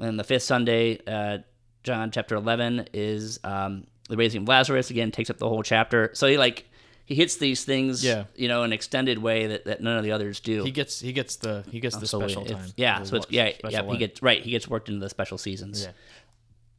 And 0.00 0.18
the 0.18 0.24
fifth 0.24 0.42
Sunday, 0.42 0.98
uh, 1.06 1.38
John 1.84 2.10
chapter 2.10 2.34
eleven 2.34 2.86
is 2.92 3.38
um, 3.44 3.86
the 4.08 4.16
raising 4.16 4.42
of 4.42 4.48
Lazarus. 4.48 4.90
Again, 4.90 5.10
takes 5.12 5.30
up 5.30 5.38
the 5.38 5.48
whole 5.48 5.62
chapter. 5.62 6.10
So 6.14 6.26
he 6.26 6.36
like 6.38 6.66
he 7.04 7.14
hits 7.14 7.36
these 7.36 7.64
things, 7.64 8.04
Yeah. 8.04 8.24
you 8.36 8.48
know, 8.48 8.62
an 8.62 8.72
extended 8.72 9.18
way 9.18 9.46
that, 9.48 9.64
that 9.64 9.80
none 9.82 9.96
of 9.96 10.04
the 10.04 10.12
others 10.12 10.40
do. 10.40 10.64
He 10.64 10.70
gets 10.70 11.00
he 11.00 11.12
gets 11.12 11.36
the 11.36 11.64
he 11.70 11.78
gets 11.80 11.96
the 11.96 12.06
special 12.06 12.44
it's- 12.44 12.60
time. 12.60 12.72
Yeah, 12.76 13.02
so 13.04 13.16
it's 13.16 13.26
yeah, 13.30 13.52
yeah. 13.68 13.90
He 13.90 13.96
gets 13.96 14.22
right. 14.22 14.42
He 14.42 14.50
gets 14.50 14.68
worked 14.68 14.88
into 14.88 15.00
the 15.00 15.08
special 15.10 15.38
seasons, 15.38 15.84
Yeah. 15.84 15.90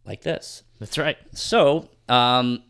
Like 0.05 0.21
this. 0.21 0.63
That's 0.79 0.97
right. 0.97 1.17
So, 1.33 1.89
um, 2.09 2.63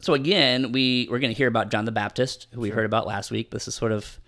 so 0.00 0.14
again, 0.14 0.72
we 0.72 1.08
we're 1.10 1.18
going 1.18 1.32
to 1.32 1.36
hear 1.36 1.48
about 1.48 1.70
John 1.70 1.84
the 1.84 1.92
Baptist, 1.92 2.46
who 2.52 2.60
we 2.60 2.70
heard 2.70 2.86
about 2.86 3.06
last 3.06 3.30
week. 3.30 3.50
This 3.50 3.68
is 3.68 3.74
sort 3.74 3.92
of 3.92 4.18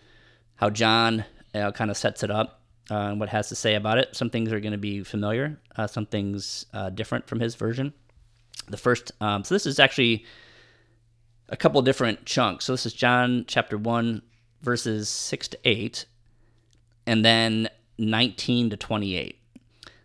how 0.57 0.71
John 0.71 1.25
uh, 1.55 1.73
kind 1.73 1.91
of 1.91 1.97
sets 1.97 2.23
it 2.23 2.31
up, 2.31 2.63
uh, 2.91 2.95
and 2.95 3.21
what 3.21 3.31
has 3.31 3.49
to 3.49 3.55
say 3.55 3.75
about 3.75 3.99
it. 3.99 4.15
Some 4.15 4.31
things 4.31 4.53
are 4.53 4.61
going 4.61 4.73
to 4.73 4.79
be 4.79 5.03
familiar, 5.03 5.61
uh, 5.77 5.87
some 5.87 6.07
things 6.07 6.67
uh, 6.75 6.91
different 6.91 7.27
from 7.27 7.41
his 7.41 7.55
version. 7.55 7.95
The 8.69 8.77
first, 8.77 9.13
um, 9.21 9.45
so 9.45 9.55
this 9.55 9.67
is 9.67 9.81
actually 9.81 10.25
a 11.49 11.57
couple 11.57 11.83
different 11.83 12.25
chunks. 12.27 12.67
So 12.67 12.73
this 12.73 12.87
is 12.87 12.93
John 12.93 13.45
chapter 13.49 13.77
one, 13.77 14.23
verses 14.61 15.09
six 15.09 15.49
to 15.49 15.59
eight, 15.65 16.07
and 17.07 17.25
then 17.25 17.69
nineteen 17.99 18.71
to 18.71 18.77
twenty-eight. 18.77 19.42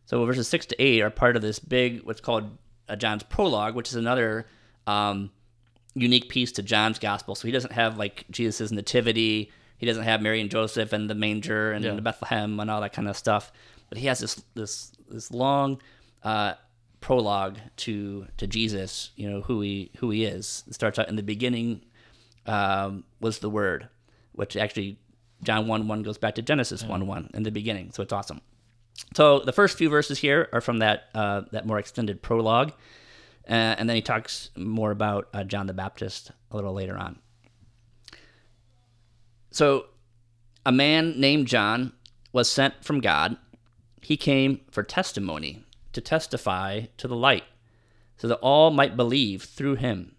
So 0.08 0.26
verses 0.26 0.48
six 0.48 0.66
to 0.68 0.82
eight 0.82 1.02
are 1.02 1.10
part 1.12 1.36
of 1.36 1.42
this 1.42 1.60
big, 1.60 2.02
what's 2.04 2.22
called 2.22 2.58
John's 2.98 3.24
prologue, 3.24 3.76
which 3.76 3.90
is 3.90 3.96
another 3.96 4.48
um, 4.88 5.30
unique 5.94 6.30
piece 6.30 6.52
to 6.54 6.64
John's 6.64 6.98
gospel. 6.98 7.36
So 7.36 7.48
he 7.48 7.52
doesn't 7.52 7.74
have 7.74 7.98
like 7.98 8.26
Jesus' 8.32 8.72
nativity. 8.72 9.52
He 9.78 9.86
doesn't 9.86 10.04
have 10.04 10.22
Mary 10.22 10.42
and 10.42 10.50
Joseph 10.50 10.94
and 10.94 11.10
the 11.10 11.14
manger 11.16 11.72
and 11.74 11.84
Yeah. 11.86 11.94
the 11.94 12.02
Bethlehem 12.02 12.60
and 12.60 12.72
all 12.72 12.82
that 12.82 12.94
kind 12.94 13.08
of 13.08 13.16
stuff. 13.18 13.52
But 13.90 13.98
he 14.00 14.08
has 14.08 14.20
this 14.20 14.42
this 14.56 14.92
this 15.10 15.30
long 15.32 15.80
uh, 16.24 16.54
prologue 17.02 17.58
to 17.78 18.28
to 18.38 18.48
Jesus. 18.48 19.12
You 19.18 19.30
know 19.30 19.42
who 19.42 19.62
he 19.62 19.92
who 19.98 20.10
he 20.10 20.24
is. 20.26 20.64
It 20.68 20.74
starts 20.74 20.98
out 20.98 21.10
in 21.10 21.16
the 21.18 21.24
beginning 21.24 21.82
um, 22.46 23.04
was 23.20 23.40
the 23.40 23.50
Word, 23.50 23.90
which 24.32 24.56
actually 24.58 25.00
John 25.44 25.68
one 25.68 25.88
one 25.88 26.02
goes 26.02 26.18
back 26.18 26.36
to 26.36 26.42
Genesis 26.42 26.84
one 26.84 27.08
one 27.08 27.30
in 27.34 27.44
the 27.44 27.52
beginning. 27.52 27.92
So 27.92 28.02
it's 28.04 28.14
awesome. 28.14 28.40
So 29.16 29.40
the 29.40 29.54
first 29.54 29.78
few 29.78 29.90
verses 29.90 30.20
here 30.20 30.50
are 30.54 30.62
from 30.62 30.80
that 30.80 31.06
uh, 31.14 31.42
that 31.52 31.66
more 31.66 31.80
extended 31.80 32.22
prologue, 32.22 32.72
uh, 33.48 33.54
and 33.54 33.88
then 33.88 33.96
he 33.96 34.02
talks 34.02 34.50
more 34.56 34.92
about 34.92 35.30
uh, 35.34 35.44
John 35.44 35.68
the 35.68 35.74
Baptist 35.74 36.32
a 36.52 36.56
little 36.56 36.74
later 36.74 36.98
on. 36.98 37.20
So 39.52 39.86
a 40.66 40.72
man 40.72 41.20
named 41.20 41.48
John 41.48 41.94
was 42.32 42.52
sent 42.52 42.84
from 42.84 43.00
God. 43.00 43.38
He 44.02 44.18
came 44.18 44.62
for 44.70 44.84
testimony, 44.84 45.64
to 45.94 46.02
testify 46.02 46.82
to 46.98 47.08
the 47.08 47.16
light, 47.16 47.46
so 48.18 48.28
that 48.28 48.40
all 48.40 48.72
might 48.72 48.98
believe 48.98 49.44
through 49.44 49.76
him. 49.76 50.16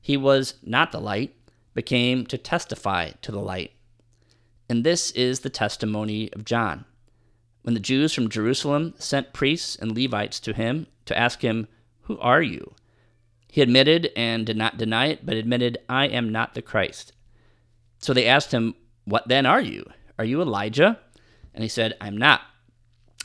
He 0.00 0.16
was 0.16 0.54
not 0.62 0.92
the 0.92 1.00
light, 1.00 1.34
but 1.74 1.86
came 1.86 2.26
to 2.26 2.38
testify 2.38 3.10
to 3.22 3.32
the 3.32 3.40
light. 3.40 3.72
And 4.68 4.84
this 4.84 5.10
is 5.12 5.40
the 5.40 5.50
testimony 5.50 6.32
of 6.32 6.44
John. 6.44 6.84
When 7.68 7.74
the 7.74 7.80
Jews 7.80 8.14
from 8.14 8.30
Jerusalem 8.30 8.94
sent 8.96 9.34
priests 9.34 9.76
and 9.76 9.94
Levites 9.94 10.40
to 10.40 10.54
him 10.54 10.86
to 11.04 11.18
ask 11.18 11.42
him, 11.42 11.68
Who 12.04 12.18
are 12.18 12.40
you? 12.40 12.72
He 13.52 13.60
admitted 13.60 14.10
and 14.16 14.46
did 14.46 14.56
not 14.56 14.78
deny 14.78 15.08
it, 15.08 15.26
but 15.26 15.36
admitted, 15.36 15.76
I 15.86 16.06
am 16.06 16.32
not 16.32 16.54
the 16.54 16.62
Christ. 16.62 17.12
So 17.98 18.14
they 18.14 18.24
asked 18.24 18.52
him, 18.52 18.74
What 19.04 19.28
then 19.28 19.44
are 19.44 19.60
you? 19.60 19.84
Are 20.18 20.24
you 20.24 20.40
Elijah? 20.40 20.98
And 21.52 21.62
he 21.62 21.68
said, 21.68 21.92
I'm 22.00 22.16
not. 22.16 22.40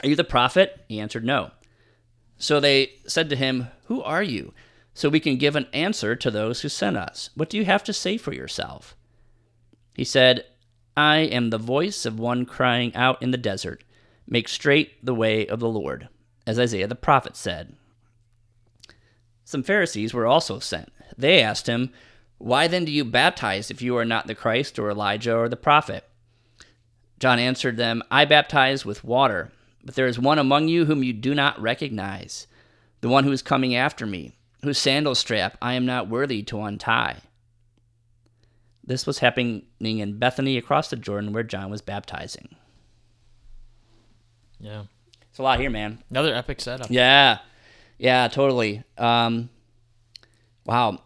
Are 0.04 0.10
you 0.10 0.16
the 0.18 0.26
prophet? 0.26 0.84
He 0.90 1.00
answered, 1.00 1.24
No. 1.24 1.52
So 2.38 2.60
they 2.60 2.96
said 3.08 3.30
to 3.30 3.38
him, 3.38 3.70
Who 3.86 4.04
are 4.04 4.24
you? 4.24 4.54
So 4.94 5.08
we 5.08 5.22
can 5.22 5.38
give 5.38 5.56
an 5.56 5.68
answer 5.72 6.18
to 6.18 6.30
those 6.30 6.60
who 6.60 6.68
sent 6.68 6.98
us. 6.98 7.30
What 7.34 7.50
do 7.50 7.56
you 7.56 7.64
have 7.64 7.86
to 7.86 7.94
say 7.94 8.18
for 8.18 8.34
yourself? 8.34 8.94
He 9.96 10.04
said, 10.04 10.44
I 10.98 11.20
am 11.20 11.50
the 11.50 11.58
voice 11.58 12.06
of 12.06 12.20
one 12.20 12.46
crying 12.46 12.94
out 12.94 13.22
in 13.22 13.32
the 13.32 13.38
desert, 13.38 13.86
Make 14.28 14.48
straight 14.48 15.04
the 15.06 15.14
way 15.14 15.46
of 15.46 15.60
the 15.60 15.70
Lord, 15.70 16.08
as 16.48 16.60
Isaiah 16.60 16.88
the 16.88 16.96
prophet 16.96 17.36
said. 17.36 17.76
Some 19.44 19.64
Pharisees 19.64 20.14
were 20.14 20.26
also 20.26 20.60
sent. 20.60 20.92
They 21.18 21.42
asked 21.42 21.68
him, 21.68 21.92
Why 22.38 22.68
then 22.68 22.86
do 22.86 22.92
you 22.92 23.06
baptize 23.06 23.70
if 23.70 23.82
you 23.82 23.98
are 23.98 24.06
not 24.06 24.28
the 24.28 24.36
Christ 24.36 24.80
or 24.80 24.90
Elijah 24.90 25.36
or 25.36 25.50
the 25.50 25.56
prophet? 25.58 26.08
John 27.20 27.40
answered 27.40 27.78
them, 27.78 28.04
I 28.10 28.26
baptize 28.26 28.86
with 28.86 29.04
water, 29.04 29.52
but 29.84 29.96
there 29.96 30.08
is 30.08 30.20
one 30.20 30.40
among 30.40 30.68
you 30.68 30.86
whom 30.86 31.04
you 31.04 31.14
do 31.14 31.36
not 31.36 31.62
recognize, 31.62 32.48
the 33.02 33.10
one 33.10 33.24
who 33.24 33.32
is 33.32 33.42
coming 33.42 33.76
after 33.76 34.06
me, 34.06 34.34
whose 34.62 34.78
sandal 34.78 35.16
strap 35.16 35.58
I 35.62 35.74
am 35.74 35.86
not 35.86 36.10
worthy 36.10 36.42
to 36.44 36.62
untie. 36.62 37.18
This 38.84 39.06
was 39.06 39.20
happening 39.20 39.64
in 39.80 40.18
Bethany 40.18 40.58
across 40.58 40.90
the 40.90 40.96
Jordan 40.96 41.32
where 41.32 41.44
John 41.44 41.70
was 41.70 41.82
baptizing. 41.82 42.56
Yeah. 44.64 44.84
It's 45.30 45.40
a 45.40 45.44
lot 45.44 45.60
here, 45.60 45.70
man. 45.70 46.02
Another 46.10 46.34
epic 46.34 46.62
setup. 46.62 46.88
Yeah, 46.90 47.40
yeah, 47.98 48.28
totally. 48.28 48.84
Um, 48.98 49.50
wow. 50.66 51.00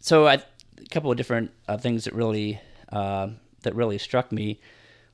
So 0.00 0.26
I, 0.26 0.34
a 0.34 0.42
couple 0.90 1.10
of 1.10 1.16
different 1.16 1.50
uh, 1.68 1.78
things 1.78 2.04
that 2.04 2.14
really 2.14 2.60
uh, 2.90 3.28
that 3.62 3.74
really 3.74 3.98
struck 3.98 4.32
me. 4.32 4.60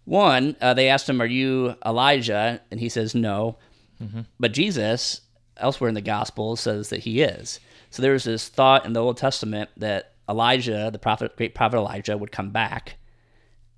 One, 0.05 0.57
uh, 0.61 0.75
they 0.75 0.89
asked 0.89 1.09
him, 1.09 1.21
"Are 1.21 1.27
you 1.27 1.77
Elijah?" 1.85 2.61
And 2.71 2.81
he 2.81 2.89
says, 2.89 3.15
"No." 3.15 3.59
But 4.39 4.53
Jesus, 4.53 5.23
elsewhere 5.57 5.89
in 5.89 5.95
the 5.95 6.01
Gospel, 6.01 6.57
says 6.57 6.89
that 6.91 7.01
he 7.01 7.23
is. 7.23 7.61
So 7.91 8.03
there's 8.03 8.25
this 8.25 8.49
thought 8.49 8.87
in 8.87 8.93
the 8.93 9.03
Old 9.03 9.17
Testament 9.17 9.71
that 9.77 10.13
Elijah, 10.29 10.91
the 10.93 10.99
prophet, 10.99 11.37
great 11.37 11.55
prophet 11.55 11.77
Elijah, 11.77 12.17
would 12.17 12.33
come 12.33 12.51
back, 12.51 12.97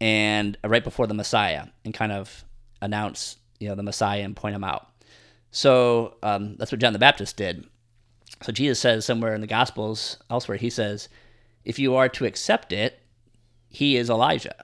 and 0.00 0.56
uh, 0.62 0.68
right 0.68 0.84
before 0.84 1.06
the 1.06 1.14
Messiah, 1.14 1.66
and 1.84 1.92
kind 1.94 2.12
of 2.12 2.44
announce, 2.80 3.37
you 3.60 3.68
know, 3.68 3.74
the 3.74 3.82
Messiah 3.82 4.22
and 4.22 4.36
point 4.36 4.54
him 4.54 4.64
out. 4.64 4.88
So 5.50 6.16
um, 6.22 6.56
that's 6.56 6.70
what 6.72 6.80
John 6.80 6.92
the 6.92 6.98
Baptist 6.98 7.36
did. 7.36 7.66
So 8.42 8.52
Jesus 8.52 8.78
says 8.78 9.04
somewhere 9.04 9.34
in 9.34 9.40
the 9.40 9.46
Gospels, 9.46 10.18
elsewhere, 10.30 10.58
he 10.58 10.70
says, 10.70 11.08
if 11.64 11.78
you 11.78 11.96
are 11.96 12.08
to 12.10 12.24
accept 12.24 12.72
it, 12.72 13.00
he 13.68 13.96
is 13.96 14.10
Elijah. 14.10 14.54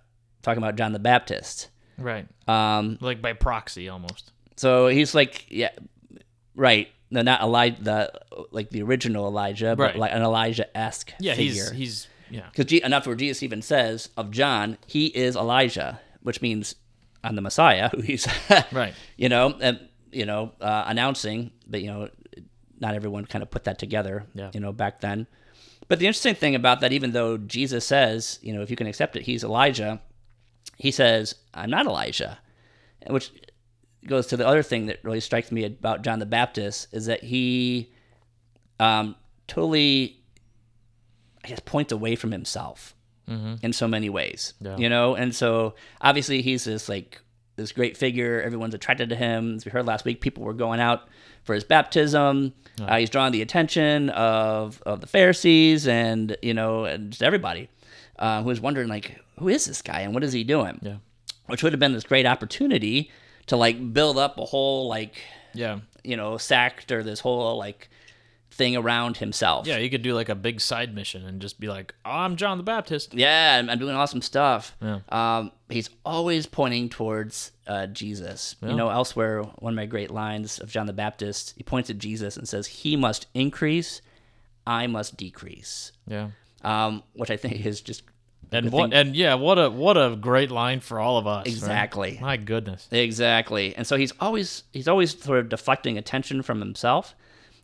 Talking 0.42 0.62
about 0.62 0.76
John 0.76 0.92
the 0.92 0.98
Baptist. 0.98 1.68
Right. 1.98 2.26
Um, 2.46 2.98
Like 3.00 3.20
by 3.22 3.32
proxy 3.32 3.88
almost. 3.88 4.32
so 4.56 4.88
he's 4.88 5.14
like, 5.14 5.46
yeah, 5.48 5.70
right. 6.54 6.88
No, 7.10 7.22
not 7.22 7.42
Elijah, 7.42 7.76
the 7.82 8.12
like 8.50 8.70
the 8.70 8.82
original 8.82 9.26
Elijah, 9.28 9.76
but 9.76 9.82
Right. 9.82 9.96
like 9.96 10.12
an 10.12 10.22
Elijah 10.22 10.76
esque 10.76 11.12
Yeah, 11.20 11.34
figure. 11.34 11.52
he's 11.52 11.70
he's 11.70 12.08
yeah. 12.30 12.48
Because 12.54 12.72
enough 12.80 13.06
where 13.06 13.14
Jesus 13.14 13.42
even 13.42 13.62
says 13.62 14.08
of 14.16 14.30
John, 14.32 14.78
he 14.86 15.06
is 15.06 15.36
Elijah, 15.36 16.00
which 16.22 16.42
means 16.42 16.74
on 17.25 17.35
the 17.35 17.43
Messiah, 17.43 17.88
who 17.95 18.00
he's 18.02 18.26
Right. 18.71 18.95
you 19.16 19.28
know, 19.28 19.57
and 19.61 19.81
you 20.12 20.26
know, 20.26 20.52
uh, 20.61 20.85
announcing, 20.87 21.50
but 21.66 21.81
you 21.81 21.88
know, 21.88 22.09
not 22.78 22.95
everyone 22.95 23.25
kind 23.25 23.43
of 23.43 23.50
put 23.50 23.64
that 23.64 23.78
together, 23.78 24.26
Yeah. 24.35 24.50
you 24.54 24.61
know, 24.61 24.73
back 24.73 25.00
then. 25.00 25.26
But 25.88 25.99
the 25.99 26.07
interesting 26.07 26.35
thing 26.35 26.54
about 26.54 26.81
that, 26.81 26.93
even 26.93 27.11
though 27.12 27.37
Jesus 27.37 27.85
says, 27.85 28.38
you 28.43 28.54
know, 28.54 28.62
if 28.62 28.71
you 28.71 28.76
can 28.76 28.87
accept 28.87 29.16
it, 29.16 29.23
he's 29.23 29.43
Elijah, 29.45 30.00
he 30.78 30.90
says, 30.90 31.35
I'm 31.52 31.71
not 31.71 31.87
Elijah, 31.87 32.38
which 33.09 33.31
goes 34.07 34.26
to 34.28 34.37
the 34.37 34.47
other 34.47 34.62
thing 34.62 34.87
that 34.87 35.02
really 35.04 35.21
strikes 35.21 35.50
me 35.52 35.64
about 35.64 36.02
John 36.02 36.19
the 36.21 36.26
Baptist 36.26 36.88
is 36.93 37.07
that 37.07 37.23
he 37.25 37.93
um, 38.81 39.14
totally, 39.47 40.21
I 41.45 41.49
guess, 41.49 41.61
points 41.61 41.93
away 41.93 42.16
from 42.16 42.33
himself 42.33 42.95
in 43.26 43.73
so 43.73 43.88
many 43.88 44.09
ways, 44.11 44.54
Yeah. 44.61 44.76
you 44.76 44.88
know. 44.88 45.14
And 45.14 45.35
so 45.35 45.75
obviously 46.00 46.43
he's 46.43 46.64
this 46.64 46.88
like 46.88 47.21
this 47.57 47.73
great 47.73 47.97
figure. 47.97 48.43
Everyone's 48.43 48.75
attracted 48.75 49.09
to 49.11 49.16
him. 49.16 49.57
As 49.57 49.64
we 49.64 49.71
heard 49.71 49.87
last 49.87 50.04
week, 50.04 50.21
people 50.21 50.43
were 50.43 50.52
going 50.54 50.81
out 50.81 51.09
for 51.45 51.54
his 51.54 51.64
baptism. 51.64 52.52
Uh, 52.81 52.97
he's 52.99 53.11
drawing 53.11 53.33
the 53.33 53.43
attention 53.43 54.11
of 54.11 54.83
of 54.85 55.00
the 55.00 55.07
Pharisees 55.07 55.87
and 55.87 56.37
you 56.43 56.52
know 56.54 56.85
and 56.85 57.11
just 57.12 57.23
everybody 57.23 57.69
uh, 58.19 58.43
who 58.43 58.49
was 58.49 58.61
wondering 58.61 58.88
like, 58.88 59.21
who 59.38 59.49
is 59.49 59.64
this 59.66 59.83
guy 59.83 60.00
and 60.00 60.14
what 60.14 60.25
is 60.25 60.33
he 60.33 60.45
doing? 60.45 60.78
Yeah. 60.83 60.97
Which 61.47 61.62
would 61.62 61.73
have 61.73 61.81
been 61.81 61.93
this 61.93 62.04
great 62.04 62.26
opportunity 62.26 63.11
to 63.47 63.57
like 63.57 63.93
build 63.93 64.19
up 64.19 64.38
a 64.38 64.45
whole 64.45 64.88
like 64.88 65.14
Yeah. 65.54 65.81
you 66.02 66.16
know 66.16 66.37
sect 66.38 66.90
or 66.93 67.02
this 67.02 67.21
whole 67.21 67.57
like 67.59 67.88
thing 68.54 68.76
around 68.76 69.16
himself. 69.18 69.66
Yeah, 69.66 69.78
you 69.78 69.90
could 69.90 70.02
do 70.02 70.14
like 70.14 70.28
a 70.28 70.34
big 70.34 70.61
side 70.61 70.94
mission 70.94 71.25
and 71.26 71.40
just 71.42 71.58
be 71.61 71.68
like, 71.68 71.94
oh, 72.04 72.11
I'm 72.11 72.37
John 72.37 72.56
the 72.56 72.64
Baptist. 72.64 73.12
Yeah, 73.14 73.56
I'm, 73.58 73.68
I'm 73.68 73.78
doing 73.78 73.94
awesome 73.96 74.23
stuff. 74.23 74.76
Yeah. 74.80 75.00
Um, 75.11 75.50
he's 75.68 75.90
always 76.04 76.46
pointing 76.46 76.88
towards 76.88 77.52
uh, 77.66 77.87
Jesus. 77.87 78.56
You 78.62 78.75
know, 78.75 78.88
elsewhere, 78.90 79.42
one 79.42 79.73
of 79.73 79.76
my 79.76 79.87
great 79.87 80.11
lines 80.11 80.58
of 80.61 80.70
John 80.70 80.87
the 80.87 80.92
Baptist, 80.92 81.54
he 81.56 81.62
points 81.62 81.90
at 81.90 81.99
Jesus 81.99 82.37
and 82.37 82.49
says, 82.49 82.66
"He 82.66 82.96
must 82.96 83.26
increase, 83.34 84.00
I 84.66 84.87
must 84.87 85.16
decrease." 85.16 85.92
Yeah. 86.06 86.28
Um, 86.62 87.02
which 87.14 87.30
I 87.30 87.37
think 87.37 87.64
is 87.66 87.80
just 87.82 88.04
And 88.52 88.70
what 88.73 88.90
thing- 88.90 88.94
and 88.99 89.16
yeah, 89.16 89.34
what 89.34 89.58
a 89.58 89.68
what 89.68 89.96
a 89.96 90.16
great 90.16 90.50
line 90.50 90.80
for 90.80 91.00
all 91.00 91.18
of 91.18 91.26
us. 91.26 91.38
right? 91.40 91.46
Exactly. 91.46 92.18
My 92.23 92.37
goodness. 92.37 92.88
Exactly. 92.92 93.75
And 93.76 93.87
so 93.87 93.96
he's 93.96 94.12
always 94.20 94.62
he's 94.73 94.88
always 94.88 95.18
sort 95.20 95.40
of 95.40 95.49
deflecting 95.49 95.99
attention 95.99 96.40
from 96.42 96.61
himself 96.61 97.14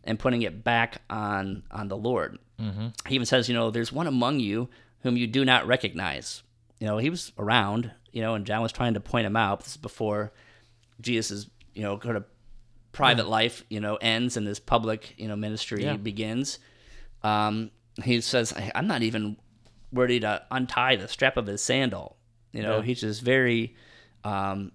and 0.03 0.17
putting 0.19 0.41
it 0.41 0.63
back 0.63 1.01
on 1.09 1.63
on 1.71 1.87
the 1.87 1.97
Lord. 1.97 2.37
Mm-hmm. 2.59 2.87
He 3.07 3.15
even 3.15 3.25
says, 3.25 3.47
you 3.49 3.55
know, 3.55 3.71
there's 3.71 3.91
one 3.91 4.07
among 4.07 4.39
you 4.39 4.69
whom 5.01 5.17
you 5.17 5.27
do 5.27 5.43
not 5.45 5.65
recognize. 5.67 6.43
You 6.79 6.87
know, 6.87 6.97
he 6.97 7.09
was 7.09 7.31
around, 7.37 7.91
you 8.11 8.21
know, 8.21 8.35
and 8.35 8.45
John 8.45 8.61
was 8.61 8.71
trying 8.71 8.93
to 8.95 8.99
point 8.99 9.25
him 9.25 9.35
out. 9.35 9.59
This 9.59 9.69
is 9.71 9.77
before 9.77 10.31
Jesus' 10.99 11.47
you 11.73 11.81
know 11.83 11.97
kind 11.97 12.17
of 12.17 12.25
private 12.91 13.27
life, 13.27 13.63
you 13.69 13.79
know, 13.79 13.95
ends 13.95 14.35
and 14.37 14.45
his 14.45 14.59
public, 14.59 15.13
you 15.17 15.27
know, 15.27 15.35
ministry 15.35 15.83
Yeah. 15.83 15.95
begins. 15.97 16.59
Um, 17.23 17.71
he 18.03 18.19
says, 18.21 18.51
"I- 18.53 18.71
I'm 18.75 18.87
not 18.87 19.01
even 19.01 19.37
worthy 19.93 20.19
to 20.21 20.43
untie 20.51 20.95
the 20.97 21.07
strap 21.07 21.37
of 21.37 21.47
his 21.47 21.61
sandal. 21.61 22.17
You 22.51 22.63
know, 22.63 22.77
Yeah. 22.77 22.83
he's 22.83 23.01
just 23.01 23.21
very 23.21 23.75
um, 24.23 24.71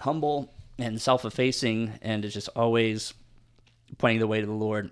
humble 0.00 0.52
and 0.78 1.00
self-effacing, 1.00 1.98
and 2.02 2.24
is 2.24 2.34
just 2.34 2.48
always 2.54 3.14
pointing 3.98 4.20
the 4.20 4.26
way 4.26 4.40
to 4.40 4.46
the 4.46 4.52
Lord 4.52 4.90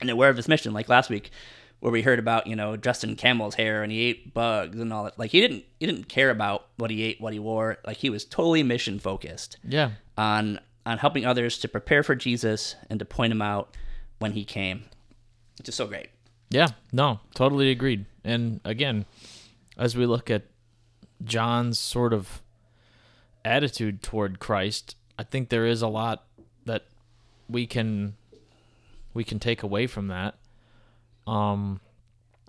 and 0.00 0.10
aware 0.10 0.30
of 0.30 0.36
his 0.36 0.48
mission. 0.48 0.72
Like 0.72 0.88
last 0.88 1.10
week, 1.10 1.30
where 1.80 1.92
we 1.92 2.02
heard 2.02 2.18
about 2.18 2.46
you 2.46 2.54
know 2.56 2.76
dressed 2.76 3.02
in 3.04 3.16
camel's 3.16 3.54
hair 3.56 3.82
and 3.82 3.90
he 3.92 4.00
ate 4.02 4.32
bugs 4.34 4.78
and 4.78 4.92
all 4.92 5.04
that. 5.04 5.18
Like 5.18 5.30
he 5.30 5.40
didn't 5.40 5.64
he 5.80 5.86
didn't 5.86 6.08
care 6.08 6.30
about 6.30 6.66
what 6.76 6.90
he 6.90 7.02
ate, 7.02 7.20
what 7.20 7.32
he 7.32 7.38
wore. 7.38 7.78
Like 7.86 7.96
he 7.98 8.10
was 8.10 8.24
totally 8.24 8.62
mission 8.62 8.98
focused 8.98 9.56
Yeah. 9.64 9.90
on 10.16 10.60
on 10.86 10.98
helping 10.98 11.24
others 11.24 11.58
to 11.58 11.68
prepare 11.68 12.02
for 12.02 12.14
Jesus 12.16 12.74
and 12.90 12.98
to 12.98 13.04
point 13.04 13.32
him 13.32 13.42
out 13.42 13.76
when 14.18 14.32
he 14.32 14.44
came. 14.44 14.84
Which 15.58 15.68
is 15.68 15.74
so 15.76 15.86
great. 15.86 16.08
Yeah, 16.50 16.68
no, 16.92 17.20
totally 17.34 17.70
agreed. 17.70 18.04
And 18.24 18.60
again, 18.64 19.06
as 19.78 19.96
we 19.96 20.06
look 20.06 20.28
at 20.30 20.42
John's 21.24 21.78
sort 21.78 22.12
of 22.12 22.42
attitude 23.44 24.02
toward 24.02 24.38
Christ, 24.38 24.96
I 25.18 25.22
think 25.24 25.48
there 25.48 25.66
is 25.66 25.82
a 25.82 25.88
lot 25.88 26.24
that 26.66 26.86
we 27.48 27.66
can 27.66 28.14
we 29.14 29.24
can 29.24 29.38
take 29.38 29.62
away 29.62 29.86
from 29.86 30.08
that. 30.08 30.36
Um 31.26 31.80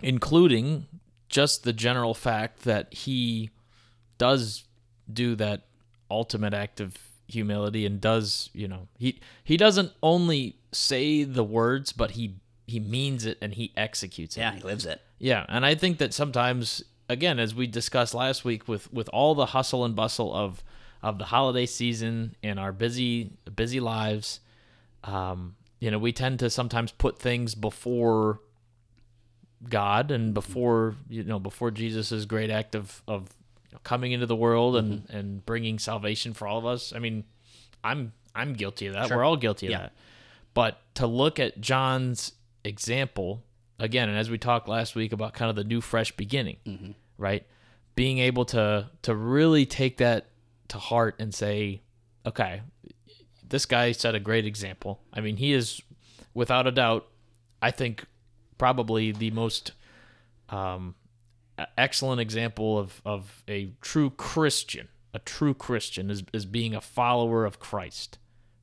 including 0.01 0.87
just 1.29 1.63
the 1.63 1.73
general 1.73 2.13
fact 2.13 2.63
that 2.63 2.93
he 2.93 3.49
does 4.17 4.65
do 5.11 5.35
that 5.35 5.63
ultimate 6.11 6.53
act 6.53 6.79
of 6.79 6.95
humility 7.27 7.85
and 7.85 7.99
does, 7.99 8.49
you 8.53 8.67
know, 8.67 8.87
he 8.97 9.19
he 9.43 9.57
doesn't 9.57 9.91
only 10.01 10.57
say 10.71 11.23
the 11.23 11.43
words, 11.43 11.91
but 11.91 12.11
he 12.11 12.35
he 12.67 12.79
means 12.79 13.25
it 13.25 13.37
and 13.41 13.53
he 13.53 13.71
executes 13.75 14.37
it. 14.37 14.41
Yeah, 14.41 14.53
he 14.53 14.61
lives 14.61 14.85
it. 14.85 15.01
Yeah, 15.19 15.45
and 15.49 15.65
I 15.65 15.75
think 15.75 15.97
that 15.97 16.13
sometimes 16.13 16.83
again, 17.09 17.39
as 17.39 17.55
we 17.55 17.67
discussed 17.67 18.13
last 18.13 18.45
week, 18.45 18.67
with 18.67 18.91
with 18.93 19.09
all 19.09 19.35
the 19.35 19.47
hustle 19.47 19.85
and 19.85 19.95
bustle 19.95 20.33
of 20.33 20.63
of 21.01 21.17
the 21.17 21.25
holiday 21.25 21.65
season 21.65 22.35
and 22.43 22.59
our 22.59 22.71
busy 22.71 23.31
busy 23.55 23.79
lives, 23.79 24.39
um, 25.03 25.55
you 25.83 25.91
know, 25.91 25.99
we 25.99 26.13
tend 26.13 26.39
to 26.39 26.49
sometimes 26.49 26.91
put 26.93 27.19
things 27.19 27.55
before 27.55 28.39
God 29.69 30.11
and 30.11 30.33
before 30.33 30.95
you 31.09 31.23
know 31.23 31.39
before 31.39 31.71
Jesus's 31.71 32.25
great 32.25 32.49
act 32.49 32.75
of 32.75 33.01
of 33.07 33.29
coming 33.83 34.11
into 34.11 34.25
the 34.25 34.35
world 34.35 34.75
and 34.75 35.03
Mm-hmm. 35.03 35.17
and 35.17 35.45
bringing 35.45 35.79
salvation 35.79 36.33
for 36.33 36.47
all 36.47 36.57
of 36.59 36.65
us. 36.65 36.93
I 36.95 36.99
mean, 36.99 37.23
I'm 37.83 38.13
I'm 38.35 38.53
guilty 38.53 38.87
of 38.87 38.93
that. 38.93 39.07
Sure. 39.07 39.17
We're 39.17 39.23
all 39.23 39.37
guilty 39.37 39.67
of 39.67 39.71
Yeah. 39.71 39.77
that. 39.79 39.93
But 40.53 40.79
to 40.95 41.07
look 41.07 41.39
at 41.39 41.59
John's 41.61 42.33
example 42.63 43.43
again, 43.79 44.09
and 44.09 44.17
as 44.17 44.29
we 44.29 44.37
talked 44.37 44.67
last 44.67 44.95
week 44.95 45.11
about 45.13 45.33
kind 45.33 45.49
of 45.49 45.55
the 45.55 45.63
new 45.63 45.81
fresh 45.81 46.11
beginning, 46.11 46.57
Mm-hmm. 46.65 46.91
right? 47.17 47.45
Being 47.95 48.19
able 48.19 48.45
to 48.45 48.89
to 49.03 49.15
really 49.15 49.65
take 49.65 49.97
that 49.97 50.27
to 50.69 50.77
heart 50.77 51.15
and 51.19 51.33
say, 51.33 51.81
okay, 52.25 52.61
this 53.49 53.65
guy 53.65 53.91
set 53.91 54.15
a 54.15 54.19
great 54.19 54.45
example. 54.45 55.01
I 55.13 55.21
mean, 55.21 55.37
he 55.37 55.53
is 55.53 55.81
without 56.33 56.67
a 56.67 56.71
doubt, 56.71 57.07
I 57.61 57.71
think, 57.71 58.05
probably 58.57 59.11
the 59.11 59.31
most 59.31 59.71
um, 60.49 60.95
excellent 61.77 62.21
example 62.21 62.77
of, 62.79 63.01
of 63.05 63.43
a 63.47 63.71
true 63.81 64.09
Christian. 64.09 64.87
A 65.13 65.19
true 65.19 65.53
Christian 65.53 66.09
is, 66.09 66.23
is 66.33 66.45
being 66.45 66.73
a 66.73 66.81
follower 66.81 67.45
of 67.45 67.59
Christ, 67.59 68.17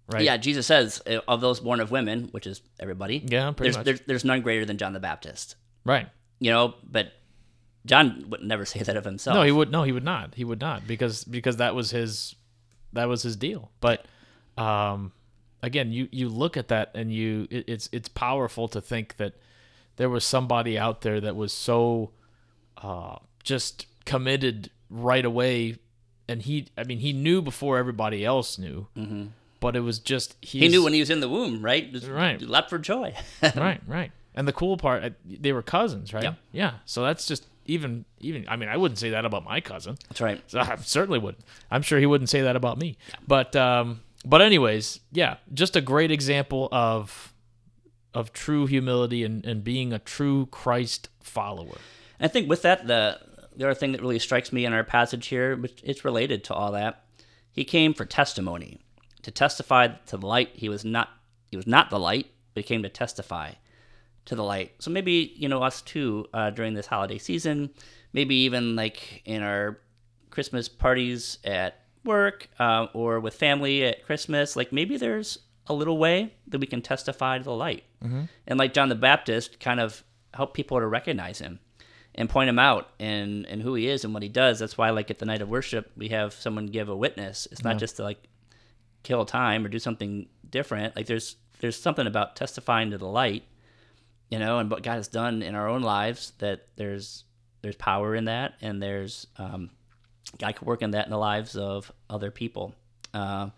right? 0.09 0.25
Yeah, 0.25 0.37
Jesus 0.37 0.67
says, 0.67 1.01
uh, 1.07 1.21
of 1.29 1.41
those 1.41 1.61
born 1.61 1.79
of 1.79 1.93
women, 1.93 2.25
which 2.33 2.45
is 2.47 2.61
everybody, 2.81 3.23
Yeah, 3.25 3.53
pretty 3.53 3.69
there's, 3.69 3.77
much. 3.77 3.85
there's 3.85 4.01
there's 4.07 4.25
none 4.25 4.41
greater 4.43 4.65
than 4.65 4.77
John 4.77 4.93
the 4.93 5.01
Baptist. 5.01 5.55
right. 5.85 6.09
You 6.41 6.51
know, 6.51 6.75
but 6.83 7.13
John 7.87 8.25
would 8.31 8.43
never 8.43 8.65
say 8.73 8.83
that 8.83 8.97
of 8.97 9.05
himself. 9.05 9.35
No, 9.37 9.43
he 9.43 9.53
would. 9.53 9.71
No, 9.71 9.83
he 9.85 9.93
would 9.93 10.03
not. 10.05 10.35
He 10.35 10.43
would 10.43 10.61
not 10.61 10.87
because 10.89 11.23
because 11.23 11.59
that 11.59 11.75
was 11.77 11.91
his 11.93 12.35
that 12.95 13.09
was 13.09 13.23
his 13.23 13.37
deal. 13.37 13.71
But 13.81 14.07
um, 14.61 15.13
again, 15.63 15.93
you 15.93 16.09
you 16.11 16.29
look 16.29 16.57
at 16.57 16.69
that 16.69 16.91
and 16.95 17.13
you 17.13 17.49
it, 17.51 17.65
it's 17.69 17.89
it's 17.93 18.09
powerful 18.09 18.69
to 18.69 18.81
think 18.81 19.17
that 19.17 19.35
there 19.97 20.11
was 20.11 20.25
somebody 20.25 20.79
out 20.79 21.01
there 21.01 21.21
that 21.21 21.37
was 21.37 21.53
so 21.53 22.11
uh, 22.79 23.17
just 23.43 23.87
committed 24.05 24.71
right 24.89 25.25
away, 25.25 25.77
and 26.29 26.43
he 26.43 26.69
I 26.77 26.85
mean 26.85 26.99
he 26.99 27.13
knew 27.13 27.43
before 27.43 27.79
everybody 27.79 28.25
else 28.25 28.59
knew, 28.59 28.87
mm-hmm. 28.97 29.27
but 29.61 29.77
it 29.77 29.81
was 29.81 29.99
just 29.99 30.37
he 30.43 30.69
knew 30.69 30.85
when 30.85 30.93
he 30.93 31.01
was 31.01 31.11
in 31.11 31.21
the 31.21 31.29
womb, 31.29 31.63
right? 31.65 31.91
Just 31.93 32.07
Right. 32.07 32.41
leapt 32.41 32.71
for 32.71 32.79
joy. 32.79 33.15
right, 33.57 33.81
right. 33.87 34.13
And 34.35 34.47
the 34.47 34.53
cool 34.53 34.77
part, 34.77 35.15
they 35.25 35.53
were 35.53 35.63
cousins, 35.63 36.15
right? 36.15 36.23
Yep. 36.23 36.37
Yeah. 36.53 36.73
So 36.85 37.03
that's 37.03 37.27
just 37.27 37.47
even 37.67 38.05
even. 38.21 38.47
I 38.49 38.57
mean, 38.57 38.69
I 38.69 38.77
wouldn't 38.77 38.99
say 38.99 39.11
that 39.11 39.25
about 39.25 39.45
my 39.45 39.61
cousin. 39.61 39.97
That's 40.09 40.21
right. 40.21 40.41
So 40.47 40.61
I 40.61 40.77
certainly 40.77 41.19
wouldn't. 41.19 41.45
I'm 41.71 41.83
sure 41.83 41.99
he 41.99 42.07
wouldn't 42.07 42.31
say 42.31 42.43
that 42.43 42.57
about 42.57 42.79
me. 42.79 42.97
But 43.27 43.57
um, 43.57 44.01
but 44.25 44.43
anyways, 44.43 45.01
yeah, 45.13 45.37
just 45.53 45.77
a 45.77 45.81
great 45.81 46.11
example 46.11 46.69
of 46.73 47.33
of 48.13 48.33
true 48.33 48.67
humility 48.67 49.23
and, 49.23 49.45
and 49.47 49.63
being 49.63 49.93
a 49.93 49.99
true 49.99 50.47
Christ 50.47 51.09
follower. 51.21 51.79
I 52.19 52.27
think 52.29 52.49
with 52.49 52.63
that, 52.63 52.87
the 52.87 53.21
the 53.57 53.65
other 53.67 53.75
thing 53.75 53.93
that 53.93 54.01
really 54.01 54.19
strikes 54.19 54.53
me 54.53 54.65
in 54.65 54.73
our 54.73 54.85
passage 54.85 55.27
here, 55.27 55.57
which 55.57 55.81
it's 55.85 56.05
related 56.05 56.45
to 56.45 56.55
all 56.55 56.73
that, 56.73 57.05
he 57.53 57.65
came 57.65 57.95
for 57.95 58.05
testimony, 58.05 58.81
to 59.23 59.31
testify 59.31 59.89
to 60.07 60.17
the 60.17 60.27
light. 60.27 60.51
He 60.55 60.69
was 60.69 60.85
not 60.85 61.09
he 61.51 61.57
was 61.57 61.67
not 61.67 61.91
the 61.91 61.99
light, 61.99 62.27
but 62.55 62.65
he 62.65 62.69
came 62.69 62.83
to 62.83 62.89
testify 62.89 63.53
to 64.27 64.35
the 64.35 64.45
light. 64.45 64.73
So 64.79 64.91
maybe 64.91 65.33
you 65.37 65.49
know 65.49 65.63
us 65.63 65.83
too 65.83 66.27
uh, 66.35 66.51
during 66.51 66.75
this 66.75 66.87
holiday 66.87 67.19
season, 67.19 67.71
maybe 68.13 68.35
even 68.37 68.77
like 68.77 69.23
in 69.25 69.43
our 69.43 69.81
Christmas 70.31 70.69
parties 70.69 71.39
at 71.45 71.80
work 72.05 72.49
uh, 72.59 72.87
or 72.95 73.21
with 73.21 73.35
family 73.35 73.85
at 73.85 74.05
Christmas, 74.05 74.57
like 74.57 74.73
maybe 74.73 74.97
there's 74.97 75.39
a 75.67 75.75
little 75.75 75.99
way 75.99 76.35
that 76.49 76.59
we 76.59 76.67
can 76.67 76.83
testify 76.83 77.39
to 77.39 77.45
the 77.45 77.53
light, 77.55 77.85
and 78.47 78.59
like 78.59 78.73
John 78.75 78.89
the 78.89 78.95
Baptist, 78.95 79.61
kind 79.61 79.79
of 79.81 80.03
help 80.35 80.55
people 80.55 80.79
to 80.79 80.87
recognize 80.87 81.39
him 81.39 81.59
and 82.15 82.29
point 82.29 82.49
him 82.49 82.59
out 82.59 82.89
and 82.99 83.47
and 83.47 83.63
who 83.63 83.75
he 83.75 83.87
is 83.89 84.05
and 84.05 84.13
what 84.15 84.23
he 84.23 84.29
does. 84.29 84.59
That's 84.59 84.77
why 84.79 84.91
like 84.91 85.11
at 85.11 85.19
the 85.19 85.27
night 85.27 85.43
of 85.43 85.49
worship 85.49 85.91
we 85.97 86.09
have 86.09 86.33
someone 86.33 86.67
give 86.67 86.89
a 86.89 86.97
witness. 86.97 87.47
It's 87.53 87.63
not 87.65 87.75
just 87.79 87.97
to 87.97 88.03
like 88.03 88.29
kill 89.03 89.25
time 89.25 89.65
or 89.65 89.69
do 89.69 89.79
something 89.79 90.27
different. 90.49 90.97
Like 90.97 91.07
there's 91.07 91.37
there's 91.61 91.81
something 91.81 92.07
about 92.07 92.37
testifying 92.37 92.91
to 92.91 92.99
the 92.99 93.07
light, 93.07 93.45
you 94.31 94.39
know, 94.39 94.59
and 94.59 94.71
what 94.71 94.83
God 94.83 94.95
has 94.95 95.09
done 95.09 95.43
in 95.43 95.55
our 95.55 95.69
own 95.69 95.83
lives 95.83 96.33
that 96.39 96.67
there's 96.77 97.25
there's 97.63 97.77
power 97.77 98.15
in 98.15 98.25
that 98.25 98.55
and 98.63 98.83
there's 98.83 99.27
um, 99.37 99.71
God 100.39 100.57
can 100.57 100.67
work 100.67 100.83
in 100.83 100.93
that 100.93 101.07
in 101.07 101.11
the 101.11 101.19
lives 101.19 101.57
of 101.57 101.93
other 102.09 102.31
people. 102.31 102.75
Um, 103.13 103.53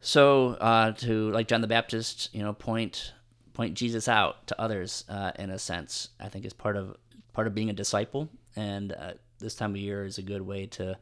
so 0.00 0.50
uh, 0.60 0.92
to 0.92 1.30
like 1.30 1.48
John 1.48 1.60
the 1.60 1.66
Baptist, 1.66 2.30
you 2.32 2.42
know, 2.42 2.52
point 2.52 3.12
point 3.54 3.74
Jesus 3.74 4.06
out 4.06 4.46
to 4.46 4.60
others 4.60 5.04
uh, 5.08 5.32
in 5.38 5.50
a 5.50 5.58
sense, 5.58 6.10
I 6.20 6.28
think 6.28 6.44
is 6.44 6.52
part 6.52 6.76
of 6.76 6.96
part 7.32 7.46
of 7.46 7.54
being 7.54 7.70
a 7.70 7.72
disciple. 7.72 8.28
And 8.54 8.92
uh, 8.92 9.12
this 9.38 9.54
time 9.54 9.70
of 9.70 9.76
year 9.76 10.04
is 10.04 10.18
a 10.18 10.22
good 10.22 10.42
way 10.42 10.66
to 10.66 10.96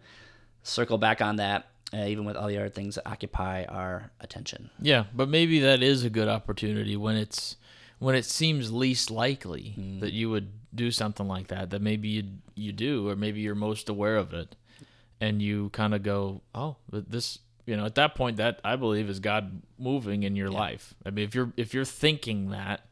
circle 0.62 0.98
back 0.98 1.20
on 1.20 1.36
that, 1.36 1.68
uh, 1.92 2.04
even 2.04 2.24
with 2.24 2.36
all 2.36 2.48
the 2.48 2.56
other 2.56 2.68
things 2.68 2.96
that 2.96 3.08
occupy 3.08 3.64
our 3.64 4.10
attention. 4.20 4.70
Yeah, 4.80 5.04
but 5.14 5.28
maybe 5.28 5.60
that 5.60 5.82
is 5.82 6.04
a 6.04 6.10
good 6.10 6.28
opportunity 6.28 6.96
when 6.96 7.16
it's 7.16 7.56
when 7.98 8.14
it 8.14 8.24
seems 8.24 8.72
least 8.72 9.10
likely 9.10 9.74
that 10.00 10.12
you 10.12 10.30
would 10.30 10.50
do 10.74 10.90
something 10.90 11.26
like 11.26 11.48
that. 11.48 11.70
That 11.70 11.82
maybe 11.82 12.08
you 12.08 12.24
you 12.54 12.72
do, 12.72 13.08
or 13.08 13.16
maybe 13.16 13.40
you're 13.40 13.54
most 13.54 13.88
aware 13.88 14.16
of 14.16 14.32
it, 14.32 14.56
and 15.20 15.40
you 15.40 15.70
kind 15.70 15.94
of 15.94 16.02
go, 16.02 16.42
"Oh, 16.54 16.76
but 16.90 17.10
this." 17.10 17.38
You 17.66 17.76
know, 17.76 17.84
at 17.84 17.96
that 17.96 18.14
point, 18.14 18.36
that 18.36 18.60
I 18.62 18.76
believe 18.76 19.10
is 19.10 19.18
God 19.18 19.60
moving 19.76 20.22
in 20.22 20.36
your 20.36 20.50
life. 20.50 20.94
I 21.04 21.10
mean, 21.10 21.24
if 21.24 21.34
you're 21.34 21.52
if 21.56 21.74
you're 21.74 21.84
thinking 21.84 22.50
that, 22.50 22.86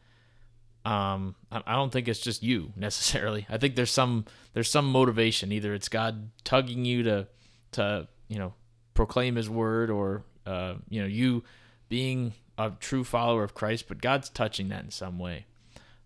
um, 0.84 1.36
I, 1.52 1.62
I 1.64 1.74
don't 1.76 1.92
think 1.92 2.08
it's 2.08 2.18
just 2.18 2.42
you 2.42 2.72
necessarily. 2.76 3.46
I 3.48 3.58
think 3.58 3.76
there's 3.76 3.92
some 3.92 4.24
there's 4.52 4.68
some 4.68 4.90
motivation. 4.90 5.52
Either 5.52 5.74
it's 5.74 5.88
God 5.88 6.30
tugging 6.42 6.84
you 6.84 7.04
to 7.04 7.28
to 7.72 8.08
you 8.28 8.38
know 8.38 8.54
proclaim 8.94 9.36
His 9.36 9.48
word, 9.48 9.90
or 9.90 10.24
uh, 10.44 10.74
you 10.88 11.00
know 11.00 11.06
you 11.06 11.44
being 11.88 12.32
a 12.58 12.72
true 12.80 13.04
follower 13.04 13.44
of 13.44 13.54
Christ, 13.54 13.88
but 13.88 14.00
God's 14.00 14.28
touching 14.28 14.68
that 14.68 14.84
in 14.84 14.90
some 14.90 15.18
way. 15.18 15.46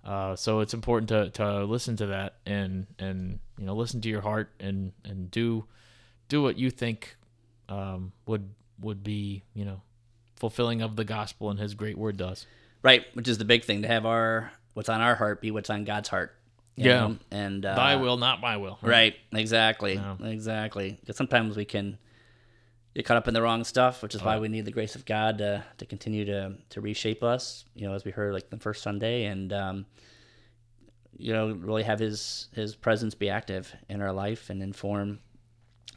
Uh, 0.05 0.37
so 0.37 0.61
it's 0.61 0.75
important 0.75 1.09
to, 1.09 1.31
to 1.31 1.65
listen 1.65 1.97
to 1.97 2.07
that 2.07 2.37
and 2.47 2.87
and 2.99 3.41
you 3.59 3.67
know 3.67 3.75
listen 3.75 4.01
to 4.01 4.09
your 4.09 4.23
heart 4.23 4.51
and 4.61 4.93
and 5.05 5.31
do 5.31 5.65
do 6.29 6.43
what 6.43 6.59
you 6.59 6.71
think 6.71 7.17
um, 7.69 8.13
would 8.27 8.51
would 8.81 9.03
be 9.03 9.43
you 9.55 9.65
know 9.65 9.83
fulfilling 10.37 10.83
of 10.83 10.97
the 10.97 11.05
gospel 11.05 11.51
and 11.51 11.59
His 11.59 11.75
great 11.75 11.99
word 11.99 12.17
does. 12.17 12.47
Right, 12.83 13.05
which 13.15 13.27
is 13.27 13.39
the 13.39 13.45
big 13.45 13.65
thing 13.65 13.83
to 13.83 13.89
have 13.89 14.07
our 14.07 14.53
what's 14.75 14.89
on 14.89 15.01
our 15.01 15.17
heart 15.17 15.41
be 15.41 15.51
what's 15.51 15.71
on 15.71 15.85
God's 15.85 16.09
heart. 16.09 16.35
Yeah. 16.77 17.01
know? 17.01 17.17
and 17.33 17.67
uh, 17.67 17.75
Thy 17.75 17.97
will, 17.97 18.19
not 18.19 18.41
my 18.41 18.57
will. 18.57 18.79
Right, 18.83 19.17
exactly, 19.33 20.01
exactly. 20.23 20.97
Because 21.01 21.17
sometimes 21.17 21.57
we 21.57 21.65
can 21.65 21.99
get 22.95 23.05
caught 23.05 23.17
up 23.17 23.27
in 23.27 23.35
the 23.35 23.43
wrong 23.43 23.65
stuff, 23.65 24.01
which 24.01 24.15
is 24.15 24.23
why 24.23 24.39
we 24.39 24.49
need 24.49 24.65
the 24.65 24.71
grace 24.71 24.95
of 24.95 25.05
God 25.05 25.39
to 25.39 25.65
to 25.79 25.87
continue 25.87 26.25
to 26.27 26.55
to 26.71 26.81
reshape 26.81 27.25
us. 27.25 27.65
You 27.75 27.89
know, 27.89 27.95
as 27.95 28.05
we 28.05 28.13
heard 28.13 28.33
like 28.33 28.51
the 28.51 28.59
first 28.59 28.83
Sunday, 28.83 29.25
and 29.25 29.53
um, 29.53 29.87
you 31.17 31.33
know, 31.33 31.53
really 31.53 31.83
have 31.83 31.99
His 31.99 32.47
His 32.53 32.77
presence 32.77 33.15
be 33.15 33.29
active 33.29 33.75
in 33.89 34.01
our 34.01 34.13
life 34.13 34.49
and 34.51 34.63
inform 34.63 35.19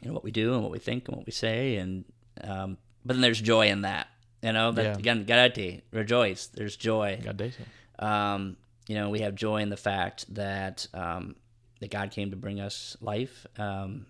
you 0.02 0.08
know 0.08 0.14
what 0.14 0.24
we 0.24 0.30
do 0.32 0.54
and 0.54 0.62
what 0.62 0.72
we 0.72 0.78
think 0.78 1.08
and 1.08 1.16
what 1.16 1.24
we 1.26 1.32
say, 1.32 1.76
and 1.76 2.04
um, 2.42 2.76
but 3.04 3.14
then 3.14 3.20
there's 3.22 3.40
joy 3.40 3.68
in 3.68 3.82
that. 3.82 4.08
You 4.42 4.52
know, 4.52 4.72
that 4.72 4.82
Yeah. 4.84 4.92
again, 4.98 5.24
Gaudete, 5.24 5.82
rejoice. 5.92 6.48
There's 6.48 6.76
joy 6.76 7.20
God 7.22 7.36
day 7.36 7.52
um, 7.98 8.56
you 8.88 8.96
know, 8.96 9.10
we 9.10 9.20
have 9.20 9.34
joy 9.36 9.62
in 9.62 9.68
the 9.70 9.76
fact 9.76 10.32
that 10.34 10.86
um, 10.92 11.36
that 11.80 11.90
God 11.90 12.10
came 12.10 12.30
to 12.30 12.36
bring 12.36 12.60
us 12.60 12.96
life, 13.00 13.46
um, 13.58 14.06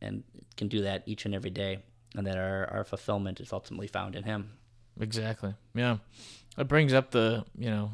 and 0.00 0.24
can 0.56 0.66
do 0.68 0.82
that 0.82 1.04
each 1.06 1.24
and 1.24 1.34
every 1.34 1.50
day, 1.50 1.78
and 2.16 2.26
that 2.26 2.36
our, 2.36 2.66
our 2.72 2.84
fulfillment 2.84 3.38
is 3.40 3.52
ultimately 3.52 3.86
found 3.86 4.16
in 4.16 4.24
Him. 4.24 4.50
Exactly. 5.00 5.54
Yeah. 5.74 5.98
That 6.56 6.64
brings 6.66 6.92
up 6.92 7.12
the 7.12 7.44
you 7.56 7.70
know 7.70 7.92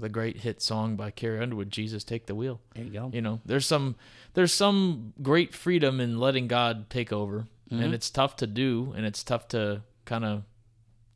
the 0.00 0.08
great 0.08 0.38
hit 0.38 0.62
song 0.62 0.96
by 0.96 1.10
Carrie 1.10 1.40
Underwood, 1.40 1.70
"Jesus 1.70 2.04
Take 2.04 2.26
the 2.26 2.34
Wheel." 2.34 2.60
There 2.74 2.84
you 2.84 2.90
go. 2.90 3.10
you 3.12 3.20
know 3.20 3.40
there's 3.44 3.66
some 3.66 3.96
there's 4.34 4.52
some 4.52 5.12
great 5.22 5.54
freedom 5.54 6.00
in 6.00 6.18
letting 6.18 6.46
god 6.48 6.88
take 6.90 7.12
over 7.12 7.46
and 7.70 7.80
mm-hmm. 7.80 7.94
it's 7.94 8.08
tough 8.10 8.36
to 8.36 8.46
do 8.46 8.94
and 8.96 9.04
it's 9.04 9.22
tough 9.22 9.48
to 9.48 9.82
kind 10.04 10.24
of 10.24 10.42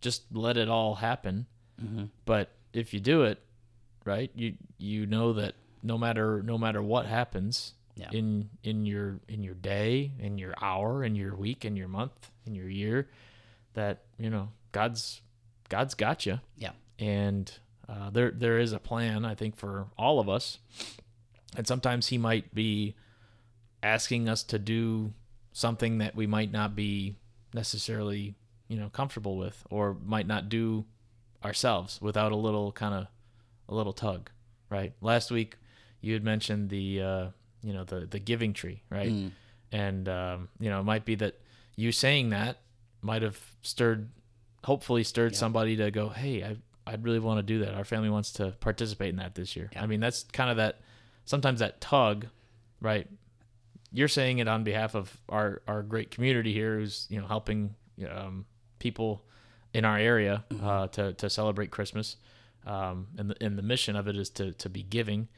just 0.00 0.22
let 0.32 0.56
it 0.56 0.68
all 0.68 0.96
happen 0.96 1.46
mm-hmm. 1.82 2.04
but 2.24 2.50
if 2.72 2.92
you 2.92 3.00
do 3.00 3.22
it 3.22 3.38
right 4.04 4.30
you 4.34 4.54
you 4.78 5.06
know 5.06 5.32
that 5.32 5.54
no 5.82 5.96
matter 5.96 6.42
no 6.42 6.58
matter 6.58 6.82
what 6.82 7.06
happens 7.06 7.74
Yeah. 7.94 8.10
in 8.12 8.50
in 8.62 8.84
your 8.86 9.20
in 9.28 9.42
your 9.42 9.54
day 9.54 10.12
in 10.18 10.38
your 10.38 10.54
hour 10.60 11.04
in 11.04 11.14
your 11.14 11.34
week 11.36 11.64
in 11.64 11.76
your 11.76 11.88
month 11.88 12.30
in 12.46 12.54
your 12.54 12.68
year 12.68 13.08
that 13.74 14.02
you 14.18 14.28
know 14.30 14.48
god's 14.72 15.20
god's 15.68 15.94
got 15.94 16.26
you 16.26 16.40
Yeah. 16.56 16.72
and 16.98 17.50
uh, 17.88 18.10
there 18.10 18.30
there 18.30 18.58
is 18.58 18.72
a 18.72 18.78
plan 18.78 19.24
I 19.24 19.34
think 19.34 19.56
for 19.56 19.86
all 19.98 20.20
of 20.20 20.28
us, 20.28 20.58
and 21.56 21.66
sometimes 21.66 22.08
he 22.08 22.18
might 22.18 22.54
be 22.54 22.94
asking 23.82 24.28
us 24.28 24.42
to 24.44 24.58
do 24.58 25.12
something 25.52 25.98
that 25.98 26.14
we 26.14 26.26
might 26.26 26.50
not 26.52 26.74
be 26.74 27.16
necessarily, 27.52 28.34
you 28.68 28.76
know, 28.78 28.88
comfortable 28.88 29.36
with 29.36 29.64
or 29.70 29.96
might 30.04 30.26
not 30.26 30.48
do 30.48 30.84
ourselves 31.44 32.00
without 32.00 32.32
a 32.32 32.36
little 32.36 32.72
kind 32.72 32.94
of 32.94 33.06
a 33.68 33.74
little 33.74 33.92
tug, 33.92 34.30
right? 34.70 34.92
Last 35.00 35.30
week 35.30 35.56
you 36.00 36.12
had 36.14 36.24
mentioned 36.24 36.70
the 36.70 37.02
uh, 37.02 37.26
you 37.62 37.72
know, 37.72 37.84
the 37.84 38.06
the 38.06 38.18
giving 38.18 38.52
tree, 38.52 38.82
right? 38.90 39.10
Mm. 39.12 39.30
And 39.72 40.08
um, 40.08 40.48
you 40.60 40.70
know, 40.70 40.80
it 40.80 40.84
might 40.84 41.04
be 41.04 41.14
that 41.16 41.40
you 41.76 41.92
saying 41.92 42.30
that 42.30 42.58
might 43.00 43.22
have 43.22 43.38
stirred 43.62 44.08
hopefully 44.64 45.02
stirred 45.02 45.32
Yeah. 45.32 45.38
somebody 45.38 45.76
to 45.76 45.90
go, 45.90 46.08
"Hey, 46.10 46.44
I 46.44 46.56
I'd 46.92 47.04
really 47.04 47.18
want 47.18 47.38
to 47.38 47.42
do 47.42 47.60
that. 47.60 47.74
Our 47.74 47.84
family 47.84 48.10
wants 48.10 48.32
to 48.34 48.54
participate 48.60 49.10
in 49.10 49.16
that 49.16 49.34
this 49.34 49.56
year." 49.56 49.70
Yeah. 49.72 49.82
I 49.82 49.86
mean, 49.86 50.00
that's 50.00 50.24
kind 50.24 50.50
of 50.50 50.56
that 50.58 50.80
sometimes 51.24 51.60
that 51.60 51.80
tug, 51.80 52.26
right? 52.80 53.08
You're 53.92 54.08
saying 54.08 54.38
it 54.38 54.48
on 54.48 54.64
behalf 54.64 54.94
of 54.94 55.16
our 55.28 55.62
our 55.66 55.82
great 55.82 56.10
community 56.10 56.52
here, 56.52 56.78
who's 56.78 57.06
you 57.08 57.20
know 57.20 57.26
helping 57.26 57.74
um, 58.10 58.46
people 58.78 59.24
in 59.72 59.84
our 59.84 59.98
area 59.98 60.44
uh, 60.62 60.88
to 60.88 61.12
to 61.14 61.30
celebrate 61.30 61.70
Christmas, 61.70 62.16
um, 62.66 63.08
and 63.16 63.30
the 63.30 63.36
and 63.44 63.56
the 63.56 63.62
mission 63.62 63.96
of 63.96 64.08
it 64.08 64.16
is 64.16 64.30
to 64.30 64.52
to 64.52 64.68
be 64.68 64.82
giving, 64.82 65.28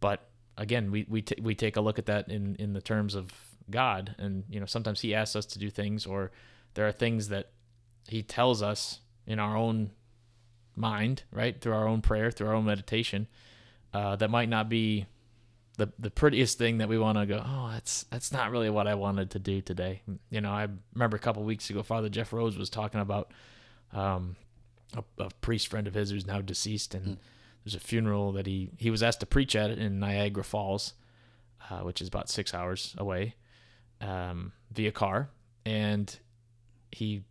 but 0.00 0.28
again, 0.56 0.90
we 0.90 1.06
we 1.08 1.22
t- 1.22 1.40
we 1.40 1.54
take 1.54 1.76
a 1.76 1.80
look 1.80 1.98
at 1.98 2.06
that 2.06 2.28
in 2.28 2.56
in 2.56 2.72
the 2.72 2.80
terms 2.80 3.14
of 3.14 3.30
God, 3.70 4.14
and 4.18 4.44
you 4.48 4.60
know 4.60 4.66
sometimes 4.66 5.00
He 5.00 5.14
asks 5.14 5.36
us 5.36 5.46
to 5.46 5.58
do 5.58 5.70
things, 5.70 6.06
or 6.06 6.30
there 6.74 6.86
are 6.86 6.92
things 6.92 7.28
that 7.28 7.50
He 8.08 8.22
tells 8.22 8.62
us 8.62 9.00
in 9.26 9.38
our 9.38 9.56
own 9.56 9.90
mind, 10.76 11.22
right, 11.32 11.60
through 11.60 11.72
our 11.74 11.86
own 11.86 12.00
prayer, 12.00 12.30
through 12.30 12.48
our 12.48 12.54
own 12.54 12.64
meditation, 12.64 13.26
uh, 13.92 14.16
that 14.16 14.30
might 14.30 14.48
not 14.48 14.68
be 14.68 15.06
the 15.78 15.90
the 15.98 16.10
prettiest 16.10 16.58
thing 16.58 16.78
that 16.78 16.88
we 16.88 16.98
want 16.98 17.18
to 17.18 17.26
go. 17.26 17.42
Oh, 17.44 17.70
that's 17.72 18.04
that's 18.04 18.32
not 18.32 18.50
really 18.50 18.70
what 18.70 18.86
I 18.86 18.94
wanted 18.94 19.30
to 19.30 19.38
do 19.38 19.60
today. 19.60 20.02
You 20.30 20.40
know, 20.40 20.50
I 20.50 20.68
remember 20.94 21.16
a 21.16 21.20
couple 21.20 21.42
weeks 21.44 21.70
ago, 21.70 21.82
Father 21.82 22.08
Jeff 22.08 22.32
Rose 22.32 22.58
was 22.58 22.70
talking 22.70 23.00
about 23.00 23.30
um, 23.92 24.36
a, 24.96 25.04
a 25.22 25.28
priest 25.40 25.68
friend 25.68 25.86
of 25.86 25.94
his 25.94 26.10
who's 26.10 26.26
now 26.26 26.40
deceased, 26.40 26.94
and 26.94 27.18
there's 27.64 27.74
a 27.74 27.80
funeral 27.80 28.32
that 28.32 28.46
he 28.46 28.70
he 28.78 28.90
was 28.90 29.02
asked 29.02 29.20
to 29.20 29.26
preach 29.26 29.56
at 29.56 29.70
in 29.70 29.98
Niagara 29.98 30.44
Falls, 30.44 30.94
uh, 31.70 31.80
which 31.80 32.00
is 32.00 32.08
about 32.08 32.28
six 32.28 32.54
hours 32.54 32.94
away, 32.98 33.34
um, 34.00 34.52
via 34.72 34.92
car, 34.92 35.30
and 35.64 36.18
he, 36.90 37.22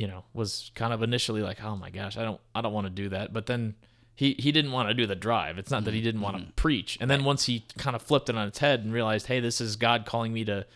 you 0.00 0.06
know, 0.08 0.24
was 0.32 0.70
kind 0.74 0.92
of 0.92 1.02
initially 1.02 1.42
like, 1.42 1.62
oh 1.62 1.76
my 1.76 1.90
gosh, 1.90 2.16
I 2.16 2.22
don't 2.22 2.40
I 2.54 2.60
don't 2.62 2.72
want 2.72 2.86
to 2.86 2.90
do 3.02 3.08
that, 3.10 3.32
but 3.32 3.46
then. 3.46 3.74
He, 4.16 4.36
he 4.38 4.52
didn't 4.52 4.72
want 4.72 4.86
to 4.90 4.94
do 4.94 5.06
the 5.06 5.14
drive. 5.16 5.56
It's 5.56 5.70
not 5.70 5.84
that 5.86 5.94
he 5.94 6.02
didn't 6.02 6.20
want 6.20 6.36
to 6.36 6.52
preach. 6.52 6.98
And 7.00 7.10
then 7.10 7.24
once 7.24 7.46
he 7.46 7.64
kind 7.78 7.96
of 7.96 8.02
flipped 8.02 8.28
it 8.28 8.36
on 8.36 8.46
its 8.48 8.58
head 8.58 8.80
and 8.80 8.92
realized, 8.92 9.26
hey, 9.28 9.40
this 9.40 9.62
is 9.62 9.76
God 9.76 10.04
calling 10.04 10.30
me 10.30 10.44
to 10.44 10.66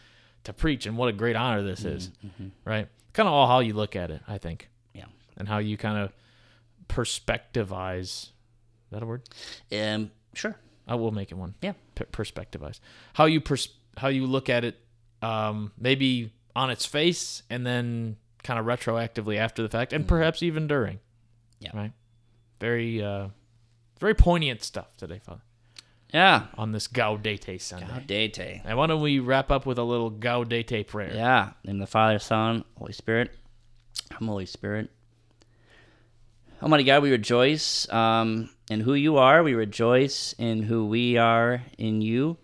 to 0.44 0.52
preach, 0.54 0.87
and 0.87 0.96
what 0.96 1.10
a 1.10 1.12
great 1.12 1.37
honor 1.37 1.62
this 1.62 1.84
is, 1.84 2.10
right? 2.64 2.88
Kind 3.12 3.26
of 3.28 3.34
all 3.34 3.46
how 3.46 3.58
you 3.58 3.74
look 3.74 3.96
at 3.96 4.10
it, 4.10 4.22
I 4.26 4.38
think 4.38 4.70
Yeah. 4.94 5.04
and 5.37 5.46
how 5.46 5.58
you 5.58 5.76
kind 5.76 5.98
of 5.98 6.12
perspectivize. 6.88 8.00
Is 8.00 8.30
that 8.92 9.02
a 9.02 9.06
word? 9.06 9.22
Um. 9.72 10.10
Sure. 10.32 10.56
I 10.88 10.94
will 10.94 11.12
make 11.12 11.30
it 11.30 11.34
one. 11.37 11.54
Yeah. 11.60 11.74
Per- 11.94 12.06
perspectivize 12.06 12.80
how 13.12 13.26
you 13.26 13.40
pers- 13.42 13.74
how 13.98 14.08
you 14.08 14.26
look 14.26 14.48
at 14.48 14.64
it, 14.64 14.78
um, 15.22 15.72
maybe 15.78 16.32
on 16.56 16.70
its 16.70 16.87
face, 16.87 17.42
and 17.50 17.66
then 17.66 18.16
kind 18.44 18.61
of 18.61 18.66
retroactively 18.66 19.37
after 19.37 19.62
the 19.62 19.68
fact, 19.68 19.92
and 19.92 20.07
perhaps 20.07 20.42
even 20.42 20.66
during. 20.68 21.00
Yeah. 21.59 21.70
Right. 21.74 21.92
Very, 22.61 23.02
uh, 23.02 23.28
very 23.98 24.14
poignant 24.14 24.62
stuff 24.62 24.96
today, 24.96 25.18
Father, 25.24 25.40
Yeah. 26.12 26.46
on 26.57 26.72
this 26.72 26.87
Gaudete 26.87 27.61
Sunday. 27.61 27.87
Gaudete. 27.87 28.61
And 28.64 28.78
why 28.78 28.87
don't 28.87 29.00
we 29.00 29.18
wrap 29.18 29.50
up 29.50 29.66
with 29.66 29.78
a 29.78 29.83
little 29.83 30.11
Gaudete 30.11 30.87
prayer? 30.87 31.12
Yeah. 31.14 31.50
In 31.64 31.78
the 31.78 31.87
Father, 31.87 32.18
Son, 32.18 32.64
Holy 32.78 32.92
Spirit. 32.92 33.33
Come, 34.11 34.28
Holy 34.28 34.46
Spirit. 34.46 34.90
Almighty 36.62 36.85
God, 36.85 37.02
we 37.02 37.11
rejoice 37.11 37.90
um, 37.92 38.48
in 38.70 38.80
who 38.80 38.94
you 38.94 39.16
are. 39.18 39.42
We 39.42 39.54
rejoice 39.54 40.35
in 40.38 40.62
who 40.62 40.87
we 40.87 41.16
are 41.16 41.62
in 41.78 42.00
you. 42.00 42.37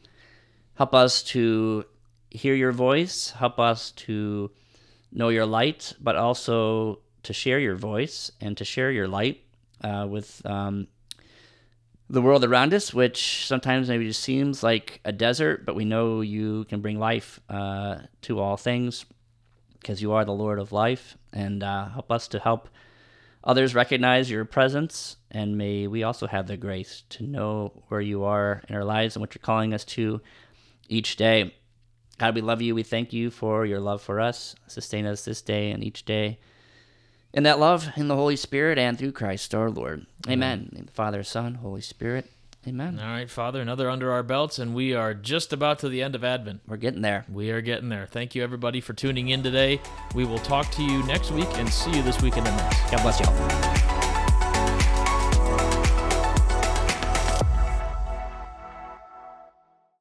Help 0.74 0.94
us 0.94 1.22
to 1.24 1.84
hear 2.30 2.54
your 2.54 2.72
voice. 2.72 3.30
Help 3.30 3.58
us 3.58 3.92
to 3.92 4.50
know 5.12 5.28
your 5.28 5.46
light, 5.46 5.94
but 6.00 6.16
also 6.16 7.00
to 7.22 7.32
share 7.32 7.58
your 7.58 7.76
voice 7.76 8.30
and 8.40 8.56
to 8.56 8.64
share 8.64 8.90
your 8.90 9.08
light 9.08 9.42
uh, 9.82 10.06
with 10.08 10.44
um, 10.44 10.86
the 12.08 12.22
world 12.22 12.44
around 12.44 12.74
us, 12.74 12.92
which 12.92 13.46
sometimes 13.46 13.88
maybe 13.88 14.06
just 14.06 14.22
seems 14.22 14.62
like 14.62 15.00
a 15.04 15.12
desert, 15.12 15.64
but 15.64 15.76
we 15.76 15.84
know 15.84 16.20
you 16.20 16.64
can 16.64 16.80
bring 16.80 16.98
life 16.98 17.40
uh, 17.48 17.98
to 18.22 18.40
all 18.40 18.56
things 18.56 19.06
because 19.78 20.02
you 20.02 20.12
are 20.12 20.24
the 20.24 20.32
Lord 20.32 20.58
of 20.58 20.72
life. 20.72 21.16
And 21.32 21.62
uh, 21.62 21.88
help 21.88 22.10
us 22.10 22.26
to 22.28 22.40
help 22.40 22.68
others 23.44 23.74
recognize 23.74 24.30
your 24.30 24.44
presence. 24.44 25.16
And 25.30 25.56
may 25.56 25.86
we 25.86 26.02
also 26.02 26.26
have 26.26 26.48
the 26.48 26.56
grace 26.56 27.04
to 27.10 27.22
know 27.22 27.72
where 27.88 28.00
you 28.00 28.24
are 28.24 28.62
in 28.68 28.74
our 28.74 28.84
lives 28.84 29.14
and 29.14 29.20
what 29.20 29.34
you're 29.34 29.40
calling 29.40 29.72
us 29.72 29.84
to 29.86 30.20
each 30.88 31.16
day. 31.16 31.54
God, 32.20 32.34
we 32.34 32.42
love 32.42 32.60
you. 32.60 32.74
We 32.74 32.82
thank 32.82 33.14
you 33.14 33.30
for 33.30 33.64
your 33.64 33.80
love 33.80 34.02
for 34.02 34.20
us. 34.20 34.54
Sustain 34.66 35.06
us 35.06 35.24
this 35.24 35.40
day 35.40 35.70
and 35.70 35.82
each 35.82 36.04
day. 36.04 36.38
In 37.32 37.44
that 37.44 37.58
love, 37.58 37.88
in 37.96 38.08
the 38.08 38.14
Holy 38.14 38.36
Spirit, 38.36 38.76
and 38.76 38.98
through 38.98 39.12
Christ 39.12 39.54
our 39.54 39.70
Lord. 39.70 40.04
Amen. 40.28 40.84
The 40.84 40.92
Father, 40.92 41.22
Son, 41.22 41.54
Holy 41.54 41.80
Spirit. 41.80 42.30
Amen. 42.68 43.00
All 43.00 43.06
right, 43.06 43.30
Father, 43.30 43.62
another 43.62 43.88
under 43.88 44.12
our 44.12 44.22
belts, 44.22 44.58
and 44.58 44.74
we 44.74 44.92
are 44.92 45.14
just 45.14 45.54
about 45.54 45.78
to 45.78 45.88
the 45.88 46.02
end 46.02 46.14
of 46.14 46.22
Advent. 46.22 46.60
We're 46.66 46.76
getting 46.76 47.00
there. 47.00 47.24
We 47.32 47.52
are 47.52 47.62
getting 47.62 47.88
there. 47.88 48.04
Thank 48.04 48.34
you, 48.34 48.42
everybody, 48.42 48.82
for 48.82 48.92
tuning 48.92 49.30
in 49.30 49.42
today. 49.42 49.80
We 50.14 50.26
will 50.26 50.40
talk 50.40 50.70
to 50.72 50.82
you 50.82 51.02
next 51.04 51.30
week 51.30 51.48
and 51.54 51.70
see 51.70 51.96
you 51.96 52.02
this 52.02 52.20
weekend 52.20 52.48
in 52.48 52.54
the 52.54 52.62
Mass. 52.62 52.90
God 52.90 53.00
bless 53.00 53.18
you 53.18 53.26
all. 53.26 53.89